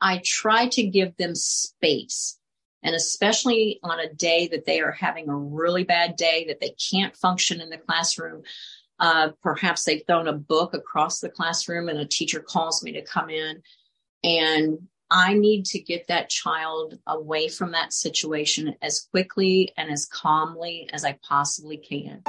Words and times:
I 0.00 0.20
try 0.24 0.68
to 0.68 0.82
give 0.82 1.16
them 1.16 1.34
space. 1.34 2.38
And 2.82 2.94
especially 2.94 3.80
on 3.82 3.98
a 3.98 4.12
day 4.12 4.48
that 4.48 4.66
they 4.66 4.80
are 4.80 4.92
having 4.92 5.28
a 5.28 5.36
really 5.36 5.84
bad 5.84 6.16
day, 6.16 6.44
that 6.48 6.60
they 6.60 6.74
can't 6.90 7.16
function 7.16 7.60
in 7.60 7.70
the 7.70 7.78
classroom. 7.78 8.42
Uh, 9.00 9.30
perhaps 9.42 9.84
they've 9.84 10.06
thrown 10.06 10.28
a 10.28 10.32
book 10.32 10.74
across 10.74 11.20
the 11.20 11.30
classroom 11.30 11.88
and 11.88 11.98
a 11.98 12.04
teacher 12.04 12.40
calls 12.40 12.82
me 12.82 12.92
to 12.92 13.02
come 13.02 13.30
in. 13.30 13.62
And 14.22 14.78
I 15.10 15.34
need 15.34 15.64
to 15.66 15.78
get 15.78 16.08
that 16.08 16.28
child 16.28 16.98
away 17.06 17.48
from 17.48 17.72
that 17.72 17.92
situation 17.92 18.74
as 18.82 19.06
quickly 19.10 19.72
and 19.76 19.90
as 19.90 20.06
calmly 20.06 20.88
as 20.92 21.04
I 21.04 21.18
possibly 21.22 21.76
can. 21.76 22.22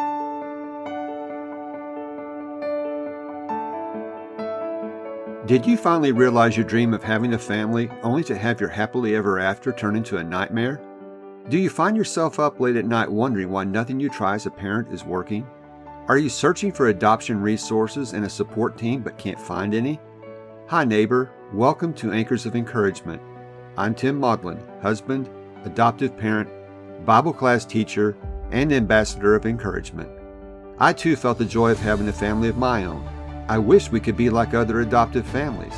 Did 5.46 5.64
you 5.64 5.78
finally 5.78 6.12
realize 6.12 6.58
your 6.58 6.66
dream 6.66 6.92
of 6.92 7.04
having 7.04 7.36
a 7.36 7.38
family 7.38 7.88
only 8.02 8.24
to 8.24 8.36
have 8.36 8.60
your 8.60 8.70
happily 8.70 9.16
ever 9.16 9.38
after 9.38 9.72
turn 9.72 9.96
into 9.96 10.18
a 10.18 10.24
nightmare? 10.24 10.82
Do 11.50 11.60
you 11.60 11.70
find 11.70 11.96
yourself 11.96 12.40
up 12.40 12.60
late 12.60 12.76
at 12.78 12.86
night 12.86 13.12
wondering 13.12 13.52
why 13.52 13.64
nothing 13.64 14.00
you 14.00 14.10
try 14.10 14.34
as 14.34 14.48
a 14.48 14.50
parent 14.50 14.92
is 14.92 15.06
working? 15.06 15.46
Are 16.08 16.18
you 16.18 16.30
searching 16.30 16.72
for 16.72 16.88
adoption 16.88 17.40
resources 17.40 18.14
and 18.14 18.26
a 18.26 18.30
support 18.30 18.76
team 18.76 19.04
but 19.04 19.20
can't 19.20 19.40
find 19.40 19.76
any? 19.76 20.00
Hi, 20.70 20.84
neighbor. 20.84 21.32
Welcome 21.54 21.94
to 21.96 22.12
Anchors 22.12 22.48
of 22.48 22.56
Encouragement. 22.56 23.22
I'm 23.78 23.94
Tim 23.94 24.20
Maudlin, 24.20 24.60
husband, 24.82 25.30
adoptive 25.64 26.18
parent, 26.18 26.50
Bible 27.06 27.34
class 27.34 27.66
teacher, 27.66 28.18
and 28.50 28.74
ambassador 28.74 29.36
of 29.36 29.46
encouragement. 29.46 30.10
I 30.80 30.92
too 30.92 31.16
felt 31.16 31.38
the 31.38 31.46
joy 31.46 31.70
of 31.70 31.80
having 31.80 32.08
a 32.08 32.14
family 32.14 32.50
of 32.50 32.58
my 32.58 32.86
own 32.86 33.08
I 33.48 33.60
wish 33.60 33.92
we 33.92 34.00
could 34.00 34.18
be 34.18 34.32
like 34.32 34.56
other 34.56 34.82
adoptive 34.82 35.26
families. 35.28 35.76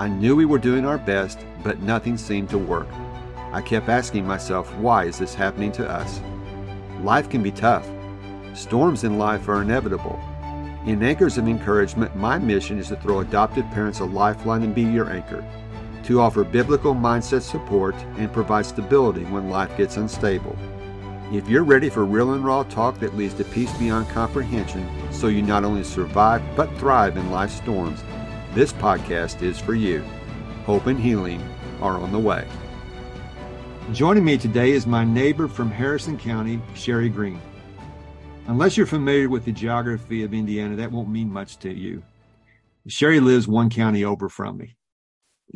I 0.00 0.08
knew 0.08 0.34
we 0.34 0.46
were 0.46 0.58
doing 0.58 0.84
our 0.84 0.98
best, 0.98 1.38
but 1.62 1.78
nothing 1.78 2.18
seemed 2.18 2.50
to 2.50 2.58
work. 2.58 2.88
I 3.52 3.62
kept 3.62 3.88
asking 3.88 4.26
myself, 4.26 4.74
why 4.78 5.04
is 5.04 5.20
this 5.20 5.32
happening 5.32 5.70
to 5.72 5.88
us? 5.88 6.20
Life 7.02 7.30
can 7.30 7.40
be 7.40 7.52
tough. 7.52 7.88
Storms 8.52 9.04
in 9.04 9.16
life 9.16 9.48
are 9.48 9.62
inevitable. 9.62 10.20
In 10.86 11.04
Anchors 11.04 11.38
of 11.38 11.46
Encouragement, 11.46 12.16
my 12.16 12.36
mission 12.36 12.80
is 12.80 12.88
to 12.88 12.96
throw 12.96 13.20
adoptive 13.20 13.64
parents 13.70 14.00
a 14.00 14.04
lifeline 14.04 14.64
and 14.64 14.74
be 14.74 14.82
your 14.82 15.08
anchor, 15.08 15.44
to 16.02 16.20
offer 16.20 16.42
biblical 16.42 16.96
mindset 16.96 17.42
support 17.42 17.94
and 18.18 18.32
provide 18.32 18.66
stability 18.66 19.22
when 19.26 19.50
life 19.50 19.74
gets 19.76 19.98
unstable. 19.98 20.58
If 21.34 21.48
you're 21.48 21.64
ready 21.64 21.88
for 21.88 22.04
real 22.04 22.34
and 22.34 22.44
raw 22.44 22.62
talk 22.62 23.00
that 23.00 23.16
leads 23.16 23.34
to 23.34 23.44
peace 23.44 23.76
beyond 23.76 24.08
comprehension, 24.08 24.88
so 25.10 25.26
you 25.26 25.42
not 25.42 25.64
only 25.64 25.82
survive 25.82 26.40
but 26.54 26.72
thrive 26.78 27.16
in 27.16 27.32
life's 27.32 27.56
storms, 27.56 28.04
this 28.52 28.72
podcast 28.72 29.42
is 29.42 29.58
for 29.58 29.74
you. 29.74 30.04
Hope 30.64 30.86
and 30.86 30.98
healing 30.98 31.42
are 31.80 31.98
on 31.98 32.12
the 32.12 32.18
way. 32.20 32.46
Joining 33.92 34.24
me 34.24 34.38
today 34.38 34.70
is 34.70 34.86
my 34.86 35.02
neighbor 35.02 35.48
from 35.48 35.72
Harrison 35.72 36.16
County, 36.16 36.60
Sherry 36.76 37.08
Green. 37.08 37.42
Unless 38.46 38.76
you're 38.76 38.86
familiar 38.86 39.28
with 39.28 39.44
the 39.44 39.50
geography 39.50 40.22
of 40.22 40.32
Indiana, 40.32 40.76
that 40.76 40.92
won't 40.92 41.08
mean 41.08 41.32
much 41.32 41.58
to 41.58 41.74
you. 41.74 42.04
Sherry 42.86 43.18
lives 43.18 43.48
one 43.48 43.70
county 43.70 44.04
over 44.04 44.28
from 44.28 44.56
me. 44.56 44.76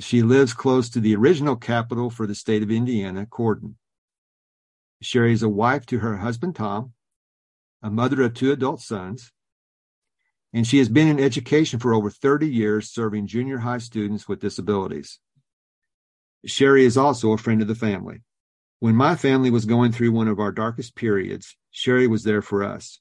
She 0.00 0.22
lives 0.22 0.52
close 0.52 0.88
to 0.90 0.98
the 0.98 1.14
original 1.14 1.54
capital 1.54 2.10
for 2.10 2.26
the 2.26 2.34
state 2.34 2.64
of 2.64 2.72
Indiana, 2.72 3.26
Corydon. 3.26 3.74
Sherry 5.00 5.32
is 5.32 5.42
a 5.42 5.48
wife 5.48 5.86
to 5.86 5.98
her 6.00 6.16
husband, 6.16 6.56
Tom, 6.56 6.92
a 7.82 7.90
mother 7.90 8.22
of 8.22 8.34
two 8.34 8.52
adult 8.52 8.80
sons, 8.80 9.32
and 10.52 10.66
she 10.66 10.78
has 10.78 10.88
been 10.88 11.08
in 11.08 11.20
education 11.20 11.78
for 11.78 11.94
over 11.94 12.10
30 12.10 12.48
years, 12.48 12.90
serving 12.90 13.26
junior 13.26 13.58
high 13.58 13.78
students 13.78 14.26
with 14.26 14.40
disabilities. 14.40 15.20
Sherry 16.46 16.84
is 16.84 16.96
also 16.96 17.32
a 17.32 17.38
friend 17.38 17.60
of 17.62 17.68
the 17.68 17.74
family. 17.74 18.22
When 18.80 18.94
my 18.94 19.16
family 19.16 19.50
was 19.50 19.64
going 19.64 19.92
through 19.92 20.12
one 20.12 20.28
of 20.28 20.38
our 20.38 20.52
darkest 20.52 20.94
periods, 20.94 21.56
Sherry 21.70 22.06
was 22.06 22.22
there 22.22 22.42
for 22.42 22.64
us. 22.64 23.00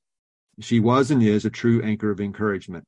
She 0.60 0.80
was 0.80 1.12
and 1.12 1.22
is 1.22 1.46
a 1.46 1.50
true 1.50 1.82
anchor 1.84 2.10
of 2.10 2.20
encouragement. 2.20 2.86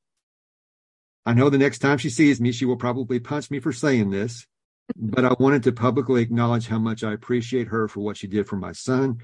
I 1.25 1.33
know 1.33 1.49
the 1.49 1.59
next 1.59 1.79
time 1.79 1.99
she 1.99 2.09
sees 2.09 2.41
me, 2.41 2.51
she 2.51 2.65
will 2.65 2.77
probably 2.77 3.19
punch 3.19 3.51
me 3.51 3.59
for 3.59 3.71
saying 3.71 4.09
this, 4.09 4.47
but 4.95 5.25
I 5.25 5.33
wanted 5.39 5.63
to 5.63 5.71
publicly 5.71 6.21
acknowledge 6.21 6.67
how 6.67 6.79
much 6.79 7.03
I 7.03 7.13
appreciate 7.13 7.67
her 7.67 7.87
for 7.87 8.01
what 8.01 8.17
she 8.17 8.27
did 8.27 8.47
for 8.47 8.55
my 8.57 8.71
son 8.71 9.19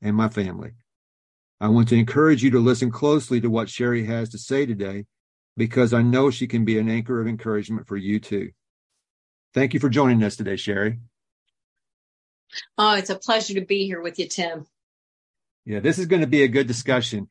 and 0.00 0.16
my 0.16 0.28
family. 0.28 0.72
I 1.60 1.68
want 1.68 1.88
to 1.88 1.96
encourage 1.96 2.42
you 2.42 2.50
to 2.52 2.58
listen 2.58 2.90
closely 2.90 3.40
to 3.40 3.48
what 3.48 3.68
Sherry 3.70 4.04
has 4.06 4.30
to 4.30 4.38
say 4.38 4.66
today 4.66 5.06
because 5.56 5.92
I 5.92 6.02
know 6.02 6.30
she 6.30 6.46
can 6.46 6.64
be 6.64 6.78
an 6.78 6.88
anchor 6.88 7.20
of 7.20 7.28
encouragement 7.28 7.86
for 7.86 7.96
you 7.96 8.18
too. 8.18 8.50
Thank 9.54 9.74
you 9.74 9.80
for 9.80 9.88
joining 9.88 10.22
us 10.24 10.36
today, 10.36 10.56
Sherry. 10.56 10.98
Oh, 12.78 12.94
it's 12.94 13.10
a 13.10 13.18
pleasure 13.18 13.54
to 13.54 13.64
be 13.64 13.86
here 13.86 14.00
with 14.00 14.18
you, 14.18 14.26
Tim. 14.28 14.66
Yeah, 15.64 15.80
this 15.80 15.98
is 15.98 16.06
going 16.06 16.22
to 16.22 16.28
be 16.28 16.42
a 16.42 16.48
good 16.48 16.66
discussion. 16.66 17.28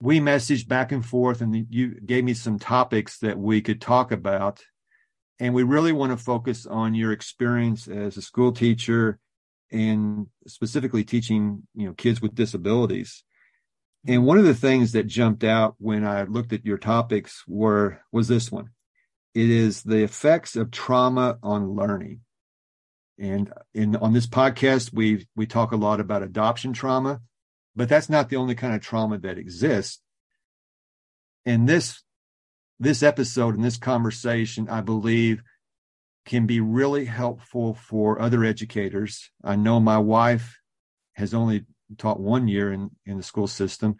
We 0.00 0.20
messaged 0.20 0.68
back 0.68 0.92
and 0.92 1.04
forth, 1.04 1.40
and 1.40 1.66
you 1.70 2.00
gave 2.00 2.22
me 2.22 2.34
some 2.34 2.58
topics 2.58 3.18
that 3.18 3.38
we 3.38 3.60
could 3.60 3.80
talk 3.80 4.12
about 4.12 4.62
and 5.40 5.54
we 5.54 5.62
really 5.62 5.92
want 5.92 6.12
to 6.12 6.22
focus 6.22 6.66
on 6.66 6.94
your 6.94 7.12
experience 7.12 7.88
as 7.88 8.16
a 8.16 8.22
school 8.22 8.52
teacher 8.52 9.18
and 9.70 10.26
specifically 10.46 11.04
teaching 11.04 11.62
you 11.74 11.86
know 11.86 11.94
kids 11.94 12.20
with 12.20 12.34
disabilities. 12.34 13.24
And 14.06 14.24
one 14.24 14.38
of 14.38 14.44
the 14.44 14.54
things 14.54 14.92
that 14.92 15.06
jumped 15.06 15.44
out 15.44 15.74
when 15.78 16.06
i 16.06 16.22
looked 16.22 16.52
at 16.52 16.64
your 16.64 16.78
topics 16.78 17.44
were 17.46 18.00
was 18.12 18.28
this 18.28 18.50
one. 18.50 18.70
It 19.34 19.50
is 19.50 19.82
the 19.82 20.02
effects 20.02 20.56
of 20.56 20.70
trauma 20.70 21.38
on 21.42 21.74
learning. 21.74 22.20
And 23.18 23.52
in 23.74 23.96
on 23.96 24.12
this 24.12 24.26
podcast 24.26 24.92
we 24.92 25.26
we 25.36 25.46
talk 25.46 25.72
a 25.72 25.76
lot 25.76 26.00
about 26.00 26.22
adoption 26.22 26.72
trauma 26.72 27.20
but 27.78 27.88
that's 27.88 28.08
not 28.08 28.28
the 28.28 28.36
only 28.36 28.56
kind 28.56 28.74
of 28.74 28.80
trauma 28.80 29.18
that 29.18 29.38
exists. 29.38 30.00
And 31.46 31.68
this 31.68 32.02
this 32.80 33.02
episode 33.02 33.54
and 33.54 33.64
this 33.64 33.76
conversation, 33.76 34.68
I 34.68 34.80
believe, 34.80 35.42
can 36.26 36.46
be 36.46 36.60
really 36.60 37.06
helpful 37.06 37.74
for 37.74 38.20
other 38.20 38.44
educators. 38.44 39.30
I 39.42 39.56
know 39.56 39.80
my 39.80 39.98
wife 39.98 40.58
has 41.14 41.34
only 41.34 41.64
taught 41.96 42.20
one 42.20 42.48
year 42.48 42.72
in, 42.72 42.90
in 43.06 43.16
the 43.16 43.22
school 43.22 43.46
system, 43.46 43.96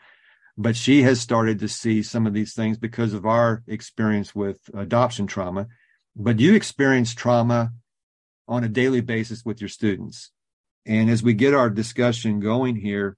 but 0.56 0.76
she 0.76 1.02
has 1.02 1.20
started 1.20 1.58
to 1.60 1.68
see 1.68 2.02
some 2.02 2.26
of 2.26 2.34
these 2.34 2.54
things 2.54 2.76
because 2.78 3.14
of 3.14 3.24
our 3.24 3.62
experience 3.66 4.34
with 4.34 4.58
adoption 4.74 5.26
trauma. 5.26 5.68
But 6.14 6.40
you 6.40 6.54
experience 6.54 7.14
trauma 7.14 7.72
on 8.46 8.64
a 8.64 8.68
daily 8.68 9.00
basis 9.00 9.44
with 9.44 9.60
your 9.60 9.68
students. 9.68 10.30
And 10.84 11.10
as 11.10 11.22
we 11.22 11.34
get 11.34 11.54
our 11.54 11.70
discussion 11.70 12.40
going 12.40 12.76
here, 12.76 13.16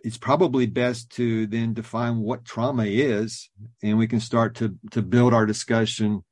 it's 0.00 0.18
probably 0.18 0.66
best 0.66 1.10
to 1.10 1.46
then 1.46 1.74
define 1.74 2.18
what 2.18 2.44
trauma 2.44 2.84
is 2.84 3.50
and 3.82 3.98
we 3.98 4.06
can 4.06 4.20
start 4.20 4.54
to 4.56 4.76
to 4.90 5.02
build 5.02 5.34
our 5.34 5.46
discussion 5.46 6.24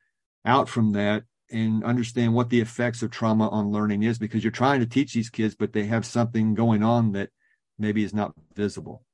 out 0.45 0.69
from 0.69 0.93
that 0.93 1.25
and 1.51 1.85
understand 1.85 2.35
what 2.35 2.51
the 2.51 2.61
effects 2.61 3.03
of 3.03 3.11
trauma 3.11 3.49
on 3.49 3.71
learning 3.71 4.03
is 4.03 4.19
because 4.19 4.43
you're 4.43 4.51
trying 4.51 4.81
to 4.81 4.87
teach 4.87 5.13
these 5.13 5.31
kids 5.31 5.55
but 5.55 5.73
they 5.73 5.85
have 5.85 6.07
something 6.07 6.55
going 6.55 6.83
on 6.83 7.13
that 7.13 7.31
maybe 7.79 8.03
is 8.03 8.15
not 8.15 8.33
visible. 8.55 9.05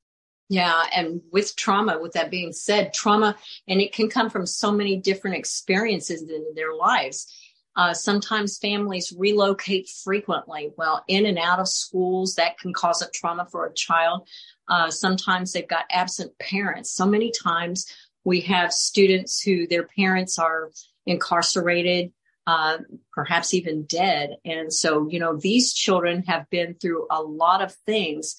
Yeah 0.49 0.83
and 0.95 1.23
with 1.33 1.57
trauma 1.57 1.99
with 1.99 2.12
that 2.12 2.31
being 2.31 2.53
said 2.53 2.93
trauma 2.93 3.37
and 3.67 3.81
it 3.81 3.95
can 3.95 4.11
come 4.11 4.29
from 4.29 4.47
so 4.47 4.71
many 4.71 4.97
different 4.97 5.37
experiences 5.37 6.23
in 6.23 6.45
their 6.55 6.75
lives 6.75 7.42
uh, 7.75 7.94
sometimes 7.94 8.59
families 8.59 9.15
relocate 9.16 9.88
frequently. 9.88 10.72
Well, 10.77 11.03
in 11.09 11.27
and 11.27 11.38
out 11.38 11.59
of 11.59 11.69
schools, 11.69 12.34
that 12.34 12.59
can 12.59 12.72
cause 12.72 13.00
a 13.03 13.10
trauma 13.10 13.47
for 13.50 13.66
a 13.66 13.75
child. 13.75 14.28
Uh, 14.69 14.91
sometimes 14.91 15.53
they've 15.53 15.66
got 15.66 15.87
absent 15.91 16.38
parents. 16.38 16.91
So 16.93 17.06
many 17.06 17.32
times 17.32 17.87
we 18.25 18.43
have 18.43 18.72
students 18.72 19.41
who 19.41 19.66
their 19.66 19.84
parents 19.84 20.38
are 20.38 20.71
incarcerated, 21.06 22.12
uh, 22.47 22.79
perhaps 23.12 23.55
even 23.55 23.85
dead. 23.85 24.37
And 24.44 24.73
so, 24.73 25.08
you 25.08 25.19
know, 25.19 25.37
these 25.37 25.73
children 25.73 26.25
have 26.25 26.49
been 26.50 26.75
through 26.75 27.06
a 27.11 27.23
lot 27.23 27.62
of 27.62 27.75
things 27.87 28.37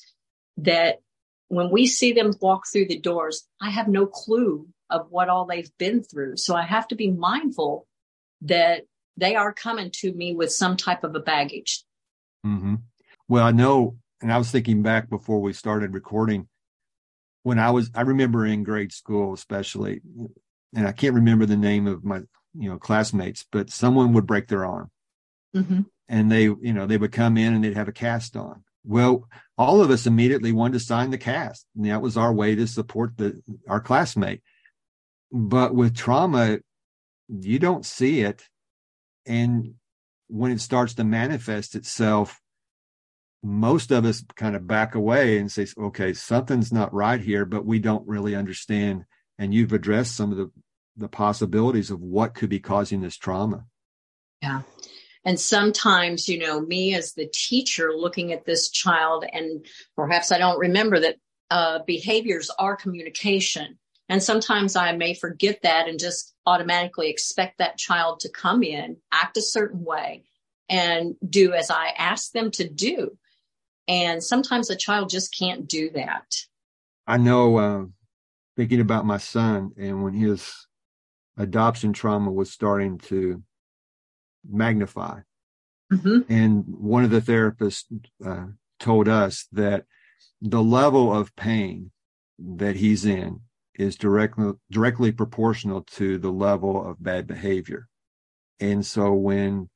that 0.58 1.00
when 1.48 1.72
we 1.72 1.88
see 1.88 2.14
them 2.14 2.34
walk 2.40 2.64
through 2.72 2.88
the 2.88 3.00
doors, 3.00 3.48
I 3.62 3.70
have 3.70 3.88
no 3.88 4.06
clue 4.06 4.68
of 4.90 5.08
what 5.10 5.30
all 5.30 5.46
they've 5.46 5.72
been 5.78 6.04
through. 6.04 6.38
So 6.38 6.56
I 6.56 6.64
have 6.64 6.88
to 6.90 6.96
be 6.96 7.12
mindful 7.12 7.88
that 8.42 8.84
they 9.18 9.36
are 9.36 9.54
coming 9.54 9.92
to 9.96 10.12
me 10.14 10.34
with 10.34 10.52
some 10.52 10.78
type 10.78 11.04
of 11.04 11.16
a 11.16 11.20
baggage. 11.20 11.84
Mm-hmm. 12.46 12.76
Well, 13.28 13.46
I 13.46 13.52
know, 13.52 13.98
and 14.22 14.32
I 14.32 14.38
was 14.38 14.52
thinking 14.52 14.82
back 14.82 15.10
before 15.10 15.42
we 15.42 15.54
started 15.54 15.94
recording 15.94 16.48
when 17.44 17.60
I 17.60 17.72
was, 17.72 17.90
I 17.94 18.02
remember 18.02 18.46
in 18.46 18.64
grade 18.64 18.92
school, 18.92 19.34
especially, 19.34 20.02
and 20.76 20.88
I 20.88 20.92
can't 20.92 21.16
remember 21.16 21.46
the 21.46 21.58
name 21.58 21.88
of 21.88 22.04
my, 22.04 22.22
you 22.58 22.70
know, 22.70 22.78
classmates, 22.78 23.46
but 23.52 23.70
someone 23.70 24.14
would 24.14 24.26
break 24.26 24.48
their 24.48 24.66
arm 24.66 24.90
mm-hmm. 25.56 25.82
and 26.08 26.32
they, 26.32 26.44
you 26.44 26.74
know, 26.74 26.86
they 26.86 26.98
would 26.98 27.12
come 27.12 27.38
in 27.38 27.54
and 27.54 27.64
they'd 27.64 27.76
have 27.76 27.88
a 27.88 27.94
cast 27.94 28.36
on. 28.36 28.64
Well, 28.86 29.30
all 29.58 29.82
of 29.82 29.92
us 29.92 30.08
immediately 30.08 30.52
wanted 30.52 30.74
to 30.74 30.80
sign 30.80 31.10
the 31.10 31.18
cast. 31.18 31.66
And 31.76 31.86
that 31.86 32.02
was 32.02 32.18
our 32.18 32.34
way 32.34 32.56
to 32.56 32.68
support 32.68 33.18
the, 33.18 33.42
our 33.68 33.80
classmate. 33.80 34.42
But 35.32 35.74
with 35.74 35.96
trauma, 35.96 36.60
you 37.30 37.60
don't 37.60 37.86
see 37.86 38.22
it 38.22 38.48
and 39.26 39.76
when 40.28 40.52
it 40.52 40.62
starts 40.62 40.96
to 40.96 41.04
manifest 41.04 41.76
itself, 41.76 42.40
most 43.44 43.92
of 43.92 44.06
us 44.06 44.24
kind 44.36 44.56
of 44.56 44.66
back 44.66 44.96
away 44.96 45.38
and 45.38 45.52
say, 45.52 45.68
okay, 45.78 46.14
something's 46.14 46.72
not 46.72 46.94
right 46.94 47.20
here, 47.20 47.46
but 47.46 47.66
we 47.66 47.78
don't 47.78 48.08
really 48.08 48.36
understand. 48.36 49.04
And 49.38 49.54
you've 49.54 49.74
addressed 49.74 50.16
some 50.16 50.32
of 50.32 50.38
the, 50.38 50.52
the 50.96 51.10
possibilities 51.10 51.92
of 51.92 52.00
what 52.00 52.36
could 52.36 52.50
be 52.50 52.60
causing 52.60 53.02
this 53.02 53.18
trauma. 53.18 53.66
Yeah. 54.42 54.62
And 55.26 55.40
sometimes, 55.40 56.28
you 56.28 56.40
know, 56.40 56.62
me 56.62 56.96
as 56.96 57.14
the 57.14 57.30
teacher 57.34 57.92
looking 57.96 58.34
at 58.34 58.46
this 58.46 58.70
child, 58.70 59.26
and 59.32 59.66
perhaps 59.96 60.32
I 60.32 60.38
don't 60.38 60.60
remember 60.60 61.00
that 61.00 61.18
uh, 61.50 61.80
behaviors 61.86 62.50
are 62.58 62.76
communication. 62.76 63.78
And 64.14 64.22
sometimes 64.22 64.76
I 64.76 64.92
may 64.92 65.16
forget 65.16 65.64
that 65.64 65.88
and 65.88 65.98
just 65.98 66.36
automatically 66.46 67.10
expect 67.10 67.58
that 67.58 67.80
child 67.80 68.20
to 68.20 68.30
come 68.30 68.62
in, 68.62 68.98
act 69.12 69.38
a 69.38 69.42
certain 69.42 69.84
way, 69.84 70.26
and 70.70 71.16
do 71.28 71.54
as 71.54 71.72
I 71.72 71.88
ask 71.98 72.32
them 72.32 72.52
to 72.52 72.70
do. 72.70 73.18
And 73.88 74.24
sometimes 74.24 74.70
a 74.70 74.76
child 74.76 75.10
just 75.10 75.36
can't 75.36 75.68
do 75.68 75.90
that. 75.96 76.28
I 77.08 77.18
know, 77.18 77.58
uh, 77.58 77.86
thinking 78.56 78.82
about 78.82 79.08
my 79.08 79.18
son 79.18 79.72
and 79.80 80.04
when 80.04 80.14
his 80.14 80.68
adoption 81.36 81.92
trauma 81.92 82.32
was 82.32 82.52
starting 82.52 83.00
to 83.10 83.42
magnify. 84.48 85.22
Mm-hmm. 85.92 86.32
And 86.32 86.66
one 86.68 87.04
of 87.04 87.10
the 87.10 87.20
therapists 87.20 87.86
uh, 88.24 88.46
told 88.80 89.08
us 89.08 89.48
that 89.54 89.86
the 90.40 90.62
level 90.62 91.12
of 91.12 91.36
pain 91.36 91.90
that 92.38 92.76
he's 92.76 93.06
in 93.06 93.40
is 93.76 93.96
directly 93.96 94.54
directly 94.70 95.12
proportional 95.12 95.82
to 95.82 96.18
the 96.18 96.32
level 96.32 96.88
of 96.88 97.04
bad 97.04 97.28
behavior. 97.28 97.88
And 98.60 98.86
so 98.86 99.14
when 99.14 99.70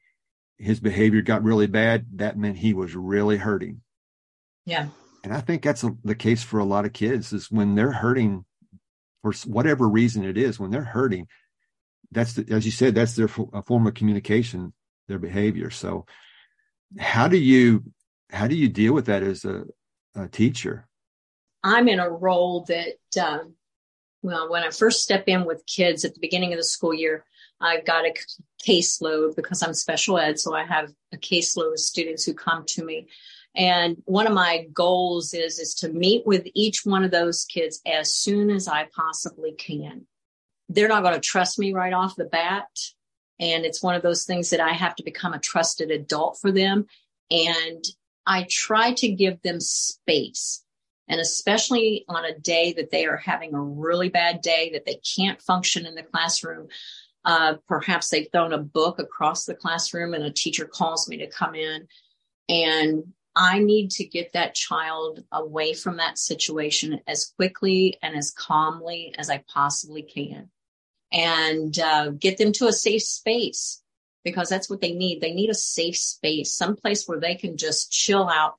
his 0.58 0.80
behavior 0.80 1.22
got 1.22 1.44
really 1.44 1.68
bad, 1.68 2.06
that 2.16 2.38
meant 2.38 2.58
he 2.58 2.74
was 2.74 2.96
really 2.96 3.38
hurting. 3.38 3.82
Yeah. 4.66 4.88
And 5.24 5.34
I 5.34 5.42
think 5.42 5.62
that's 5.62 5.84
a, 5.84 5.92
the 6.04 6.16
case 6.16 6.44
for 6.44 6.60
a 6.60 6.66
lot 6.66 6.86
of 6.86 6.94
kids 6.94 7.34
is 7.34 7.52
when 7.52 7.76
they're 7.76 7.92
hurting 7.92 8.46
for 9.22 9.34
whatever 9.46 9.88
reason 9.90 10.24
it 10.24 10.38
is, 10.38 10.60
when 10.60 10.72
they're 10.72 10.84
hurting, 10.84 11.28
that's 12.12 12.34
the, 12.34 12.54
as 12.54 12.66
you 12.66 12.72
said, 12.72 12.96
that's 12.96 13.16
their 13.16 13.30
a 13.54 13.62
form 13.62 13.88
of 13.88 13.94
communication, 13.94 14.74
their 15.08 15.20
behavior. 15.20 15.70
So 15.70 16.06
how 16.98 17.28
do 17.28 17.38
you, 17.38 17.84
how 18.32 18.48
do 18.48 18.56
you 18.56 18.70
deal 18.70 18.94
with 18.94 19.08
that 19.08 19.24
as 19.24 19.44
a, 19.44 19.64
a 20.16 20.28
teacher? 20.28 20.88
I'm 21.64 21.90
in 21.90 22.00
a 22.00 22.10
role 22.10 22.66
that, 22.70 23.22
um, 23.22 23.56
well, 24.28 24.50
when 24.50 24.64
I 24.64 24.72
first 24.72 25.04
step 25.04 25.24
in 25.28 25.46
with 25.46 25.66
kids 25.66 26.04
at 26.04 26.14
the 26.14 26.20
beginning 26.20 26.52
of 26.52 26.58
the 26.60 26.64
school 26.66 26.94
year, 26.94 27.24
I've 27.62 27.86
got 27.86 28.04
a 28.04 28.14
caseload 28.68 29.38
because 29.38 29.64
I'm 29.64 29.74
special 29.74 30.18
ed. 30.18 30.38
So 30.38 30.54
I 30.54 30.66
have 30.66 30.90
a 31.14 31.18
caseload 31.18 31.72
of 31.72 31.80
students 31.80 32.26
who 32.26 32.34
come 32.34 32.66
to 32.68 32.84
me. 32.84 33.08
And 33.56 33.96
one 34.04 34.28
of 34.28 34.34
my 34.34 34.68
goals 34.74 35.34
is, 35.34 35.60
is 35.60 35.76
to 35.76 35.88
meet 35.88 36.28
with 36.28 36.46
each 36.54 36.82
one 36.84 37.06
of 37.06 37.12
those 37.12 37.46
kids 37.46 37.80
as 37.88 38.14
soon 38.14 38.50
as 38.50 38.68
I 38.68 38.90
possibly 38.94 39.54
can. 39.54 40.06
They're 40.68 40.90
not 40.90 41.04
going 41.04 41.16
to 41.16 41.22
trust 41.22 41.58
me 41.58 41.72
right 41.72 41.94
off 41.94 42.18
the 42.18 42.26
bat. 42.26 42.68
And 43.40 43.64
it's 43.64 43.82
one 43.82 43.96
of 43.96 44.02
those 44.02 44.26
things 44.26 44.50
that 44.50 44.60
I 44.60 44.74
have 44.74 44.96
to 44.98 45.04
become 45.04 45.34
a 45.34 45.40
trusted 45.40 45.90
adult 45.90 46.38
for 46.42 46.52
them. 46.52 46.86
And 47.32 47.86
I 48.26 48.46
try 48.50 48.92
to 48.92 49.08
give 49.08 49.42
them 49.42 49.62
space. 49.62 50.66
And 51.08 51.22
especially 51.22 52.06
on 52.08 52.26
a 52.26 52.38
day 52.38 52.74
that 52.74 52.92
they 52.92 53.06
are 53.06 53.18
having 53.18 53.54
a 53.54 53.62
really 53.62 54.10
bad 54.10 54.42
day, 54.42 54.72
that 54.74 54.86
they 54.86 55.00
can't 55.16 55.42
function 55.42 55.86
in 55.86 55.96
the 55.96 56.04
classroom. 56.04 56.68
Uh, 57.24 57.56
perhaps 57.68 58.10
they've 58.10 58.28
thrown 58.32 58.54
a 58.54 58.58
book 58.58 59.00
across 59.00 59.46
the 59.46 59.56
classroom 59.56 60.14
and 60.14 60.24
a 60.24 60.32
teacher 60.32 60.66
calls 60.66 61.08
me 61.08 61.18
to 61.18 61.28
come 61.28 61.56
in. 61.56 61.88
And 62.50 63.04
I 63.36 63.60
need 63.60 63.92
to 63.92 64.06
get 64.06 64.34
that 64.34 64.56
child 64.56 65.24
away 65.32 65.74
from 65.74 65.98
that 65.98 66.18
situation 66.18 67.00
as 67.08 67.32
quickly 67.36 67.98
and 68.02 68.16
as 68.16 68.32
calmly 68.32 69.14
as 69.18 69.30
I 69.30 69.44
possibly 69.48 70.02
can 70.02 70.50
and 71.12 71.78
uh, 71.80 72.10
get 72.10 72.38
them 72.38 72.52
to 72.54 72.68
a 72.68 72.74
safe 72.74 73.04
space 73.04 73.82
because 74.24 74.50
that's 74.50 74.70
what 74.70 74.82
they 74.82 74.92
need. 74.92 75.22
They 75.22 75.34
need 75.34 75.50
a 75.50 75.56
safe 75.56 75.98
space, 75.98 76.54
someplace 76.54 77.08
where 77.08 77.20
they 77.20 77.36
can 77.36 77.58
just 77.58 77.92
chill 77.92 78.28
out 78.28 78.56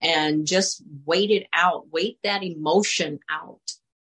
and 0.00 0.46
just 0.46 0.82
wait 1.04 1.30
it 1.30 1.46
out, 1.52 1.86
wait 1.90 2.18
that 2.22 2.42
emotion 2.42 3.18
out. 3.30 3.60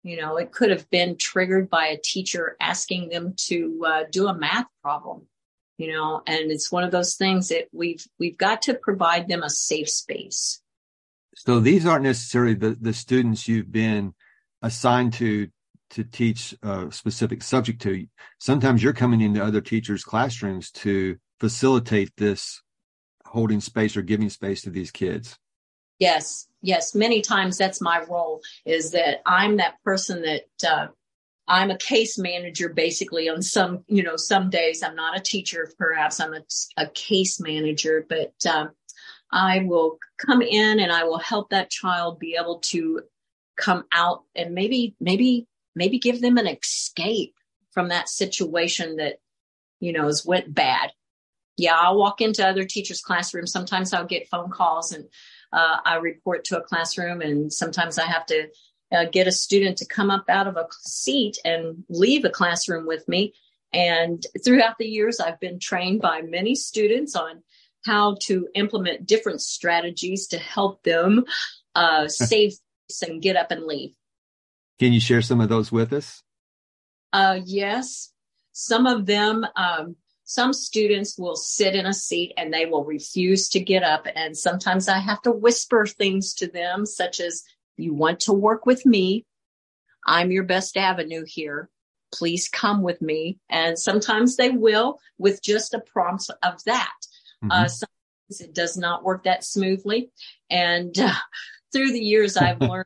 You 0.03 0.19
know, 0.19 0.37
it 0.37 0.51
could 0.51 0.71
have 0.71 0.89
been 0.89 1.15
triggered 1.17 1.69
by 1.69 1.87
a 1.87 1.97
teacher 1.97 2.55
asking 2.59 3.09
them 3.09 3.33
to 3.47 3.83
uh, 3.85 4.03
do 4.11 4.27
a 4.27 4.37
math 4.37 4.65
problem 4.81 5.27
you 5.81 5.91
know 5.91 6.21
and 6.27 6.51
it's 6.51 6.71
one 6.71 6.83
of 6.83 6.91
those 6.91 7.15
things 7.15 7.49
that 7.49 7.67
we've 7.71 8.05
we've 8.19 8.37
got 8.37 8.61
to 8.61 8.75
provide 8.75 9.27
them 9.27 9.41
a 9.41 9.49
safe 9.49 9.89
space. 9.89 10.61
So 11.35 11.59
these 11.59 11.87
aren't 11.87 12.03
necessarily 12.03 12.53
the 12.53 12.77
the 12.79 12.93
students 12.93 13.47
you've 13.47 13.71
been 13.71 14.13
assigned 14.61 15.13
to 15.13 15.47
to 15.91 16.03
teach 16.03 16.55
a 16.61 16.91
specific 16.91 17.41
subject 17.41 17.81
to. 17.81 18.05
Sometimes 18.39 18.83
you're 18.83 18.93
coming 18.93 19.21
into 19.21 19.43
other 19.43 19.59
teachers 19.59 20.03
classrooms 20.03 20.69
to 20.71 21.17
facilitate 21.39 22.11
this 22.15 22.61
holding 23.25 23.59
space 23.59 23.97
or 23.97 24.03
giving 24.03 24.29
space 24.29 24.61
to 24.61 24.69
these 24.69 24.91
kids 24.91 25.37
yes 26.01 26.47
yes 26.61 26.93
many 26.93 27.21
times 27.21 27.57
that's 27.57 27.79
my 27.79 28.03
role 28.09 28.41
is 28.65 28.91
that 28.91 29.21
i'm 29.25 29.55
that 29.55 29.75
person 29.83 30.21
that 30.21 30.69
uh, 30.69 30.87
I'm 31.51 31.69
a 31.69 31.77
case 31.77 32.17
manager 32.17 32.69
basically 32.69 33.27
on 33.27 33.41
some, 33.41 33.83
you 33.87 34.03
know, 34.03 34.15
some 34.15 34.49
days 34.49 34.81
I'm 34.81 34.95
not 34.95 35.17
a 35.17 35.21
teacher, 35.21 35.69
perhaps 35.77 36.21
I'm 36.21 36.33
a, 36.33 36.41
a 36.77 36.87
case 36.87 37.41
manager, 37.41 38.05
but 38.07 38.33
um, 38.49 38.69
I 39.33 39.59
will 39.59 39.97
come 40.17 40.41
in 40.41 40.79
and 40.79 40.93
I 40.93 41.03
will 41.03 41.19
help 41.19 41.49
that 41.49 41.69
child 41.69 42.19
be 42.19 42.37
able 42.39 42.59
to 42.67 43.01
come 43.57 43.83
out 43.91 44.23
and 44.33 44.53
maybe, 44.53 44.95
maybe, 45.01 45.45
maybe 45.75 45.99
give 45.99 46.21
them 46.21 46.37
an 46.37 46.47
escape 46.47 47.33
from 47.71 47.89
that 47.89 48.07
situation 48.07 48.95
that, 48.95 49.17
you 49.81 49.91
know, 49.91 50.05
has 50.05 50.25
went 50.25 50.53
bad. 50.53 50.91
Yeah, 51.57 51.75
I'll 51.75 51.97
walk 51.97 52.21
into 52.21 52.47
other 52.47 52.63
teachers' 52.63 53.01
classrooms. 53.01 53.51
Sometimes 53.51 53.93
I'll 53.93 54.05
get 54.05 54.29
phone 54.29 54.51
calls 54.51 54.93
and 54.93 55.05
uh, 55.53 55.77
I 55.85 55.95
report 55.95 56.45
to 56.45 56.57
a 56.57 56.63
classroom, 56.63 57.21
and 57.21 57.51
sometimes 57.51 57.97
I 57.97 58.05
have 58.05 58.25
to 58.27 58.47
uh, 58.91 59.05
get 59.05 59.27
a 59.27 59.31
student 59.31 59.77
to 59.77 59.85
come 59.85 60.09
up 60.09 60.25
out 60.29 60.47
of 60.47 60.57
a 60.57 60.67
seat 60.81 61.37
and 61.45 61.83
leave 61.89 62.25
a 62.25 62.29
classroom 62.29 62.85
with 62.85 63.07
me. 63.07 63.33
And 63.73 64.21
throughout 64.43 64.77
the 64.77 64.87
years, 64.87 65.19
I've 65.19 65.39
been 65.39 65.59
trained 65.59 66.01
by 66.01 66.21
many 66.21 66.55
students 66.55 67.15
on 67.15 67.43
how 67.85 68.17
to 68.21 68.47
implement 68.53 69.07
different 69.07 69.41
strategies 69.41 70.27
to 70.27 70.37
help 70.37 70.83
them 70.83 71.25
uh, 71.75 72.07
save 72.09 72.53
and 73.07 73.21
get 73.21 73.37
up 73.37 73.51
and 73.51 73.63
leave. 73.63 73.95
Can 74.79 74.91
you 74.91 74.99
share 74.99 75.21
some 75.21 75.39
of 75.39 75.47
those 75.47 75.71
with 75.71 75.93
us? 75.93 76.21
Uh, 77.13 77.39
yes. 77.45 78.11
Some 78.51 78.85
of 78.85 79.05
them, 79.05 79.45
um, 79.55 79.95
some 80.31 80.53
students 80.53 81.17
will 81.17 81.35
sit 81.35 81.75
in 81.75 81.85
a 81.85 81.93
seat 81.93 82.31
and 82.37 82.53
they 82.53 82.65
will 82.65 82.85
refuse 82.85 83.49
to 83.49 83.59
get 83.59 83.83
up. 83.83 84.07
And 84.15 84.37
sometimes 84.37 84.87
I 84.87 84.97
have 84.97 85.21
to 85.23 85.31
whisper 85.31 85.85
things 85.85 86.33
to 86.35 86.47
them, 86.47 86.85
such 86.85 87.19
as, 87.19 87.43
you 87.75 87.93
want 87.93 88.21
to 88.21 88.33
work 88.33 88.65
with 88.65 88.85
me. 88.85 89.25
I'm 90.07 90.31
your 90.31 90.43
best 90.43 90.77
avenue 90.77 91.25
here. 91.27 91.69
Please 92.13 92.47
come 92.47 92.81
with 92.81 93.01
me. 93.01 93.39
And 93.49 93.77
sometimes 93.77 94.37
they 94.37 94.51
will 94.51 94.99
with 95.17 95.43
just 95.43 95.73
a 95.73 95.81
prompt 95.81 96.29
of 96.41 96.63
that. 96.63 96.93
Mm-hmm. 97.43 97.51
Uh, 97.51 97.67
sometimes 97.67 98.39
it 98.39 98.53
does 98.53 98.77
not 98.77 99.03
work 99.03 99.25
that 99.25 99.43
smoothly. 99.43 100.11
And 100.49 100.97
uh, 100.97 101.13
through 101.73 101.91
the 101.91 101.99
years, 101.99 102.37
I've 102.37 102.61
learned 102.61 102.85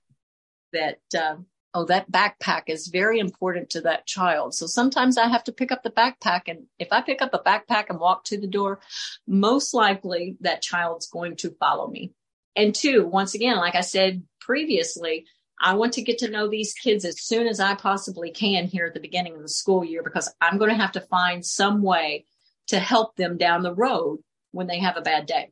that, 0.74 0.98
uh, 1.16 1.36
oh, 1.75 1.84
that 1.86 2.10
backpack 2.10 2.63
is 2.67 2.88
very 2.88 3.20
important 3.20 3.70
to 3.70 3.82
that 3.82 4.08
child. 4.08 4.55
So 4.55 4.65
sometimes 4.65 5.17
I 5.17 5.27
have 5.27 5.44
to 5.44 5.51
pick 5.51 5.74
up 5.74 5.84
the 5.84 5.91
backpack. 5.91 6.44
And 6.48 6.63
if 6.79 6.88
I 6.91 7.01
pick 7.01 7.22
up 7.22 7.34
a 7.34 7.39
backpack 7.39 7.89
and 7.89 8.00
walk 8.00 8.24
to 8.25 8.39
the 8.39 8.48
door, 8.48 8.79
most 9.27 9.74
likely 9.74 10.38
that 10.39 10.62
child's 10.62 11.08
going 11.08 11.36
to 11.38 11.51
follow 11.60 11.88
me. 11.88 12.13
And 12.55 12.74
two, 12.74 13.05
once 13.05 13.36
again, 13.36 13.58
like 13.58 13.75
I 13.75 13.82
said 13.82 14.24
previously, 14.39 15.25
I 15.62 15.74
want 15.75 15.94
to 15.94 16.01
get 16.01 16.20
to 16.20 16.32
know 16.32 16.48
these 16.48 16.74
kids 16.74 17.03
as 17.03 17.22
soon 17.22 17.46
as 17.46 17.60
I 17.60 17.75
possibly 17.75 18.32
can 18.32 18.67
here 18.67 18.86
at 18.86 18.94
the 18.94 19.01
beginning 19.01 19.36
of 19.36 19.41
the 19.41 19.50
school 19.50 19.84
year 19.84 20.01
because 20.01 20.34
I'm 20.39 20.58
going 20.58 20.72
to 20.72 20.82
have 20.82 20.94
to 20.94 21.01
find 21.01 21.46
some 21.46 21.82
way 21.82 22.25
to 22.67 22.79
help 22.79 23.17
them 23.17 23.38
down 23.38 23.63
the 23.63 23.75
road 23.75 24.20
when 24.51 24.67
they 24.67 24.79
have 24.79 24.96
a 24.96 25.01
bad 25.01 25.25
day. 25.25 25.51